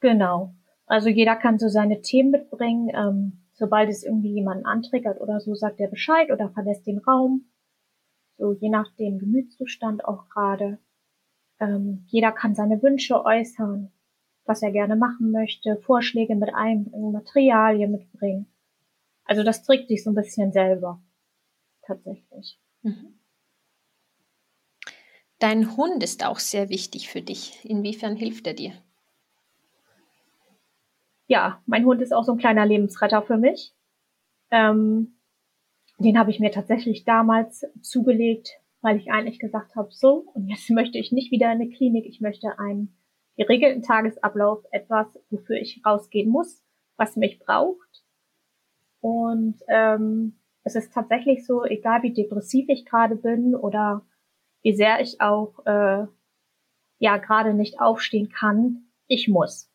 Genau. 0.00 0.54
Also 0.86 1.08
jeder 1.08 1.36
kann 1.36 1.60
so 1.60 1.68
seine 1.68 2.02
Themen 2.02 2.32
mitbringen. 2.32 2.90
Ähm, 2.92 3.44
sobald 3.60 3.90
es 3.90 4.02
irgendwie 4.02 4.32
jemanden 4.32 4.64
antriggert 4.64 5.20
oder 5.20 5.38
so, 5.38 5.54
sagt 5.54 5.80
er 5.80 5.88
Bescheid 5.88 6.32
oder 6.32 6.48
verlässt 6.50 6.86
den 6.86 6.98
Raum. 6.98 7.44
So 8.38 8.54
je 8.54 8.70
nach 8.70 8.90
dem 8.96 9.18
Gemütszustand 9.18 10.04
auch 10.06 10.28
gerade. 10.30 10.78
Ähm, 11.60 12.04
jeder 12.06 12.32
kann 12.32 12.54
seine 12.54 12.82
Wünsche 12.82 13.22
äußern, 13.22 13.92
was 14.46 14.62
er 14.62 14.72
gerne 14.72 14.96
machen 14.96 15.30
möchte, 15.30 15.76
Vorschläge 15.76 16.34
mit 16.36 16.54
einbringen, 16.54 17.12
Materialien 17.12 17.92
mitbringen. 17.92 18.46
Also 19.24 19.42
das 19.42 19.62
trägt 19.62 19.88
sich 19.88 20.02
so 20.02 20.10
ein 20.10 20.16
bisschen 20.16 20.52
selber. 20.52 21.02
Tatsächlich. 21.82 22.58
Mhm. 22.80 23.20
Dein 25.38 25.76
Hund 25.76 26.02
ist 26.02 26.24
auch 26.24 26.38
sehr 26.38 26.70
wichtig 26.70 27.10
für 27.10 27.20
dich. 27.20 27.62
Inwiefern 27.62 28.16
hilft 28.16 28.46
er 28.46 28.54
dir? 28.54 28.72
Ja, 31.30 31.62
mein 31.64 31.84
Hund 31.84 32.02
ist 32.02 32.12
auch 32.12 32.24
so 32.24 32.32
ein 32.32 32.38
kleiner 32.38 32.66
Lebensretter 32.66 33.22
für 33.22 33.36
mich. 33.36 33.72
Ähm, 34.50 35.14
den 36.00 36.18
habe 36.18 36.32
ich 36.32 36.40
mir 36.40 36.50
tatsächlich 36.50 37.04
damals 37.04 37.64
zugelegt, 37.82 38.58
weil 38.80 38.96
ich 38.96 39.12
eigentlich 39.12 39.38
gesagt 39.38 39.76
habe, 39.76 39.92
so, 39.92 40.28
und 40.34 40.48
jetzt 40.48 40.68
möchte 40.70 40.98
ich 40.98 41.12
nicht 41.12 41.30
wieder 41.30 41.46
in 41.52 41.60
eine 41.60 41.70
Klinik, 41.70 42.04
ich 42.06 42.20
möchte 42.20 42.58
einen 42.58 42.98
geregelten 43.36 43.80
Tagesablauf, 43.80 44.64
etwas, 44.72 45.06
wofür 45.30 45.54
ich 45.54 45.80
rausgehen 45.86 46.28
muss, 46.28 46.64
was 46.96 47.14
mich 47.14 47.38
braucht. 47.38 48.02
Und 49.00 49.60
ähm, 49.68 50.36
es 50.64 50.74
ist 50.74 50.92
tatsächlich 50.92 51.46
so, 51.46 51.62
egal 51.62 52.02
wie 52.02 52.12
depressiv 52.12 52.68
ich 52.68 52.84
gerade 52.84 53.14
bin 53.14 53.54
oder 53.54 54.04
wie 54.62 54.74
sehr 54.74 55.00
ich 55.00 55.20
auch 55.20 55.64
äh, 55.64 56.06
ja 56.98 57.16
gerade 57.18 57.54
nicht 57.54 57.80
aufstehen 57.80 58.30
kann, 58.30 58.90
ich 59.06 59.28
muss. 59.28 59.69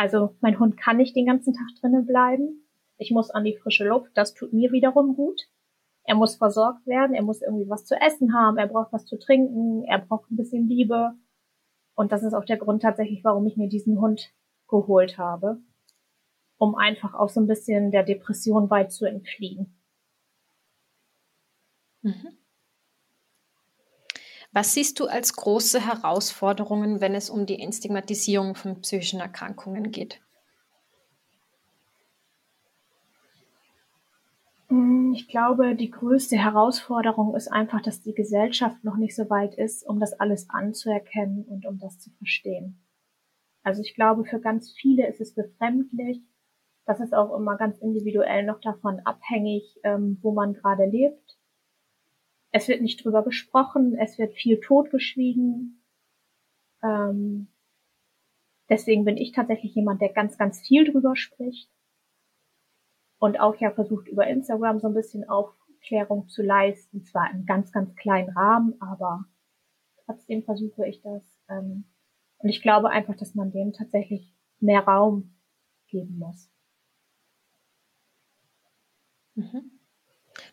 Also 0.00 0.34
mein 0.40 0.58
Hund 0.58 0.78
kann 0.78 0.96
nicht 0.96 1.14
den 1.14 1.26
ganzen 1.26 1.52
Tag 1.52 1.66
drinnen 1.78 2.06
bleiben. 2.06 2.66
Ich 2.96 3.10
muss 3.10 3.28
an 3.28 3.44
die 3.44 3.58
frische 3.58 3.86
Luft, 3.86 4.10
das 4.14 4.32
tut 4.32 4.50
mir 4.50 4.72
wiederum 4.72 5.14
gut. 5.14 5.42
Er 6.04 6.14
muss 6.14 6.36
versorgt 6.36 6.86
werden, 6.86 7.14
er 7.14 7.22
muss 7.22 7.42
irgendwie 7.42 7.68
was 7.68 7.84
zu 7.84 7.96
essen 8.00 8.32
haben, 8.32 8.56
er 8.56 8.66
braucht 8.66 8.94
was 8.94 9.04
zu 9.04 9.18
trinken, 9.18 9.84
er 9.84 9.98
braucht 9.98 10.30
ein 10.30 10.38
bisschen 10.38 10.66
Liebe. 10.66 11.12
Und 11.94 12.12
das 12.12 12.22
ist 12.22 12.32
auch 12.32 12.46
der 12.46 12.56
Grund 12.56 12.80
tatsächlich, 12.80 13.22
warum 13.24 13.46
ich 13.46 13.58
mir 13.58 13.68
diesen 13.68 14.00
Hund 14.00 14.32
geholt 14.68 15.18
habe, 15.18 15.60
um 16.56 16.76
einfach 16.76 17.12
auch 17.12 17.28
so 17.28 17.38
ein 17.38 17.46
bisschen 17.46 17.90
der 17.90 18.02
Depression 18.02 18.70
weit 18.70 18.92
zu 18.92 19.04
entfliehen. 19.04 19.78
Mhm. 22.00 22.39
Was 24.52 24.74
siehst 24.74 24.98
du 24.98 25.06
als 25.06 25.34
große 25.34 25.86
Herausforderungen, 25.86 27.00
wenn 27.00 27.14
es 27.14 27.30
um 27.30 27.46
die 27.46 27.60
Entstigmatisierung 27.60 28.56
von 28.56 28.80
psychischen 28.80 29.20
Erkrankungen 29.20 29.92
geht? 29.92 30.20
Mm, 34.68 35.12
ich 35.12 35.28
glaube, 35.28 35.76
die 35.76 35.90
größte 35.90 36.36
Herausforderung 36.36 37.36
ist 37.36 37.46
einfach, 37.46 37.80
dass 37.80 38.02
die 38.02 38.14
Gesellschaft 38.14 38.82
noch 38.82 38.96
nicht 38.96 39.14
so 39.14 39.30
weit 39.30 39.54
ist, 39.54 39.86
um 39.86 40.00
das 40.00 40.18
alles 40.18 40.50
anzuerkennen 40.50 41.44
und 41.44 41.64
um 41.64 41.78
das 41.78 42.00
zu 42.00 42.10
verstehen. 42.10 42.80
Also 43.62 43.82
ich 43.82 43.94
glaube, 43.94 44.24
für 44.24 44.40
ganz 44.40 44.72
viele 44.72 45.06
ist 45.06 45.20
es 45.20 45.32
befremdlich. 45.32 46.22
Das 46.86 46.98
ist 46.98 47.14
auch 47.14 47.36
immer 47.36 47.56
ganz 47.56 47.78
individuell 47.78 48.44
noch 48.44 48.60
davon 48.60 48.98
abhängig, 49.04 49.78
ähm, 49.84 50.18
wo 50.22 50.32
man 50.32 50.54
gerade 50.54 50.86
lebt 50.86 51.39
es 52.52 52.68
wird 52.68 52.82
nicht 52.82 53.04
drüber 53.04 53.22
gesprochen, 53.22 53.96
es 53.98 54.18
wird 54.18 54.34
viel 54.34 54.60
totgeschwiegen. 54.60 55.82
Ähm, 56.82 57.48
deswegen 58.68 59.04
bin 59.04 59.16
ich 59.16 59.32
tatsächlich 59.32 59.74
jemand, 59.74 60.00
der 60.00 60.12
ganz, 60.12 60.36
ganz 60.36 60.60
viel 60.60 60.90
drüber 60.90 61.16
spricht. 61.16 61.70
Und 63.18 63.38
auch 63.38 63.54
ja 63.56 63.70
versucht 63.70 64.08
über 64.08 64.26
Instagram 64.26 64.80
so 64.80 64.88
ein 64.88 64.94
bisschen 64.94 65.28
Aufklärung 65.28 66.28
zu 66.28 66.42
leisten. 66.42 67.04
Zwar 67.04 67.30
in 67.32 67.44
ganz, 67.46 67.70
ganz 67.70 67.94
kleinen 67.96 68.30
Rahmen, 68.30 68.80
aber 68.80 69.26
trotzdem 70.06 70.42
versuche 70.42 70.88
ich 70.88 71.02
das. 71.02 71.22
Ähm, 71.48 71.84
und 72.38 72.48
ich 72.48 72.62
glaube 72.62 72.88
einfach, 72.88 73.16
dass 73.16 73.34
man 73.34 73.52
dem 73.52 73.72
tatsächlich 73.72 74.34
mehr 74.58 74.80
Raum 74.80 75.36
geben 75.88 76.18
muss. 76.18 76.50
Mhm. 79.34 79.79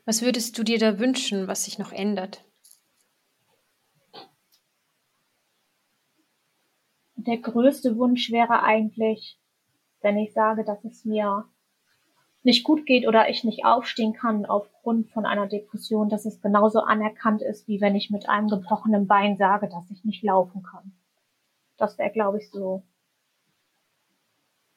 Was 0.08 0.22
würdest 0.22 0.58
du 0.58 0.64
dir 0.64 0.80
da 0.80 1.00
wünschen, 1.00 1.50
was 1.50 1.66
sich 1.66 1.80
noch 1.80 1.92
ändert? 1.92 2.46
Der 7.18 7.38
größte 7.40 7.98
Wunsch 7.98 8.32
wäre 8.32 8.64
eigentlich, 8.64 9.38
wenn 10.00 10.18
ich 10.18 10.32
sage, 10.32 10.64
dass 10.64 10.86
es 10.86 11.04
mir 11.04 11.44
nicht 12.44 12.64
gut 12.64 12.86
geht 12.86 13.06
oder 13.06 13.28
ich 13.28 13.44
nicht 13.44 13.66
aufstehen 13.66 14.14
kann 14.14 14.46
aufgrund 14.46 15.10
von 15.10 15.26
einer 15.26 15.46
Depression, 15.46 16.08
dass 16.08 16.26
es 16.26 16.40
genauso 16.40 16.80
anerkannt 16.80 17.42
ist, 17.42 17.68
wie 17.68 17.82
wenn 17.82 17.98
ich 17.98 18.10
mit 18.10 18.30
einem 18.30 18.48
gebrochenen 18.48 19.08
Bein 19.08 19.36
sage, 19.36 19.68
dass 19.68 19.92
ich 19.92 20.06
nicht 20.06 20.24
laufen 20.24 20.64
kann. 20.64 20.94
Das 21.76 21.98
wäre, 21.98 22.12
glaube 22.12 22.38
ich, 22.38 22.50
so 22.50 22.82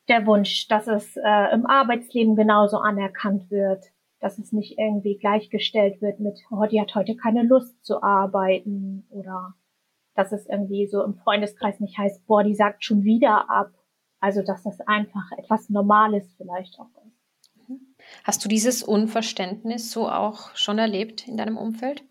der 0.09 0.27
Wunsch, 0.27 0.67
dass 0.67 0.89
es 0.89 1.17
äh, 1.17 1.55
im 1.55 1.67
Arbeitsleben 1.67 2.35
genauso 2.35 2.79
anerkannt 2.79 3.49
wird, 3.53 3.93
dass 4.21 4.39
es 4.39 4.53
nicht 4.53 4.79
irgendwie 4.79 5.17
gleichgestellt 5.17 6.01
wird 6.03 6.21
mit, 6.21 6.39
oh, 6.51 6.67
die 6.67 6.81
hat 6.81 6.95
heute 6.95 7.17
keine 7.17 7.43
Lust 7.43 7.83
zu 7.85 8.03
arbeiten 8.03 9.07
oder 9.11 9.55
dass 10.15 10.33
es 10.33 10.47
irgendwie 10.47 10.87
so 10.87 11.03
im 11.03 11.15
Freundeskreis 11.15 11.81
nicht 11.81 11.97
heißt, 11.97 12.27
boah, 12.27 12.45
die 12.45 12.55
sagt 12.55 12.85
schon 12.85 13.05
wieder 13.05 13.51
ab. 13.51 13.73
Also, 14.21 14.43
dass 14.43 14.63
das 14.63 14.81
einfach 14.83 15.33
etwas 15.39 15.71
Normales 15.71 16.35
vielleicht 16.37 16.79
auch 16.79 16.91
ist. 17.07 17.69
Mhm. 17.69 17.81
Hast 18.25 18.45
du 18.45 18.49
dieses 18.49 18.83
Unverständnis 18.83 19.91
so 19.91 20.09
auch 20.11 20.55
schon 20.55 20.79
erlebt 20.79 21.27
in 21.27 21.39
deinem 21.39 21.57
Umfeld? 21.57 22.05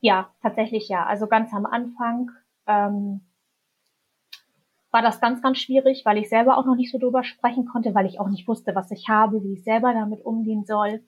Ja, 0.00 0.32
tatsächlich 0.42 0.88
ja. 0.88 1.06
Also 1.06 1.26
ganz 1.26 1.52
am 1.52 1.66
Anfang 1.66 2.30
ähm, 2.68 3.22
war 4.90 5.02
das 5.02 5.20
ganz, 5.20 5.42
ganz 5.42 5.58
schwierig, 5.58 6.04
weil 6.04 6.18
ich 6.18 6.28
selber 6.28 6.56
auch 6.56 6.64
noch 6.64 6.76
nicht 6.76 6.90
so 6.90 6.98
drüber 6.98 7.22
sprechen 7.22 7.66
konnte, 7.66 7.94
weil 7.94 8.06
ich 8.06 8.20
auch 8.20 8.28
nicht 8.28 8.48
wusste, 8.48 8.74
was 8.74 8.90
ich 8.90 9.08
habe, 9.08 9.42
wie 9.44 9.52
ich 9.54 9.64
selber 9.64 9.92
damit 9.92 10.24
umgehen 10.24 10.64
soll, 10.64 11.04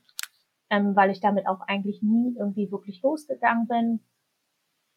ähm, 0.68 0.94
weil 0.94 1.10
ich 1.10 1.20
damit 1.20 1.46
auch 1.46 1.60
eigentlich 1.62 2.02
nie 2.02 2.36
irgendwie 2.38 2.70
wirklich 2.70 3.02
losgegangen 3.02 3.66
bin. 3.66 4.00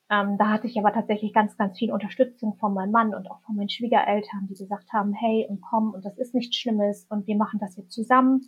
Ähm, 0.10 0.38
da 0.38 0.50
hatte 0.50 0.68
ich 0.68 0.78
aber 0.78 0.92
tatsächlich 0.92 1.34
ganz, 1.34 1.56
ganz 1.58 1.78
viel 1.78 1.92
Unterstützung 1.94 2.56
von 2.58 2.74
meinem 2.74 2.92
Mann 2.92 3.16
und 3.16 3.32
auch 3.32 3.42
von 3.42 3.56
meinen 3.56 3.70
Schwiegereltern, 3.70 4.48
die 4.50 4.56
gesagt 4.56 4.92
haben, 4.92 5.14
hey 5.14 5.48
und 5.50 5.62
komm 5.62 5.94
und 5.94 6.04
das 6.04 6.18
ist 6.18 6.36
nichts 6.36 6.58
Schlimmes 6.58 7.06
und 7.10 7.26
wir 7.26 7.38
machen 7.38 7.60
das 7.60 7.78
jetzt 7.78 7.92
zusammen. 7.94 8.42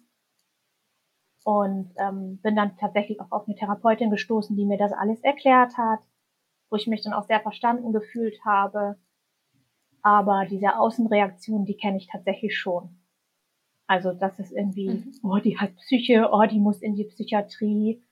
Und 1.46 1.94
ähm, 1.98 2.40
bin 2.42 2.56
dann 2.56 2.76
tatsächlich 2.78 3.22
auch 3.22 3.32
auf 3.32 3.48
eine 3.48 3.56
Therapeutin 3.56 4.10
gestoßen, 4.10 4.56
die 4.58 4.66
mir 4.66 4.80
das 4.80 4.92
alles 4.92 5.22
erklärt 5.22 5.78
hat, 5.78 6.00
wo 6.70 6.76
ich 6.76 6.88
mich 6.88 7.04
dann 7.04 7.14
auch 7.14 7.24
sehr 7.24 7.40
verstanden 7.40 7.94
gefühlt 7.94 8.44
habe 8.44 8.98
aber 10.06 10.46
diese 10.48 10.78
Außenreaktion, 10.78 11.66
die 11.66 11.78
kenne 11.78 11.98
ich 11.98 12.06
tatsächlich 12.06 12.56
schon. 12.56 12.96
Also 13.88 14.14
das 14.14 14.38
ist 14.38 14.52
irgendwie, 14.52 14.90
mhm. 14.90 15.14
oh, 15.24 15.38
die 15.38 15.58
hat 15.58 15.76
Psyche, 15.78 16.30
oh, 16.32 16.44
die 16.46 16.60
muss 16.60 16.84
in 16.84 16.94
die 16.94 17.06
Psychiatrie. 17.06 18.04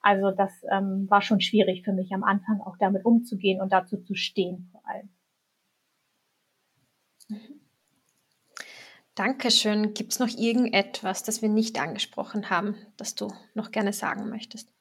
Also 0.00 0.30
das 0.30 0.64
ähm, 0.72 1.06
war 1.10 1.20
schon 1.20 1.42
schwierig 1.42 1.84
für 1.84 1.92
mich 1.92 2.14
am 2.14 2.24
Anfang 2.24 2.62
auch 2.62 2.78
damit 2.78 3.04
umzugehen 3.04 3.60
und 3.60 3.74
dazu 3.74 3.98
zu 3.98 4.14
stehen 4.14 4.70
vor 4.72 4.88
allem. 4.88 5.10
Mhm. 7.28 7.60
Dankeschön. 9.14 9.92
Gibt 9.92 10.12
es 10.12 10.20
noch 10.20 10.28
irgendetwas, 10.28 11.24
das 11.24 11.42
wir 11.42 11.50
nicht 11.50 11.78
angesprochen 11.78 12.48
haben, 12.48 12.74
das 12.96 13.14
du 13.14 13.28
noch 13.52 13.70
gerne 13.70 13.92
sagen 13.92 14.30
möchtest? 14.30 14.72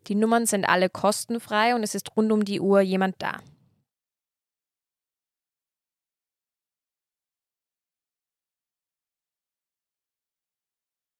Die 0.05 0.13
Nummern 0.13 0.45
sind 0.45 0.69
alle 0.69 0.89
kostenfrei 0.89 1.73
und 1.73 1.81
es 1.81 1.95
ist 1.95 2.15
rund 2.15 2.31
um 2.31 2.45
die 2.45 2.60
Uhr 2.62 2.81
jemand 2.81 3.15
da. 3.17 3.39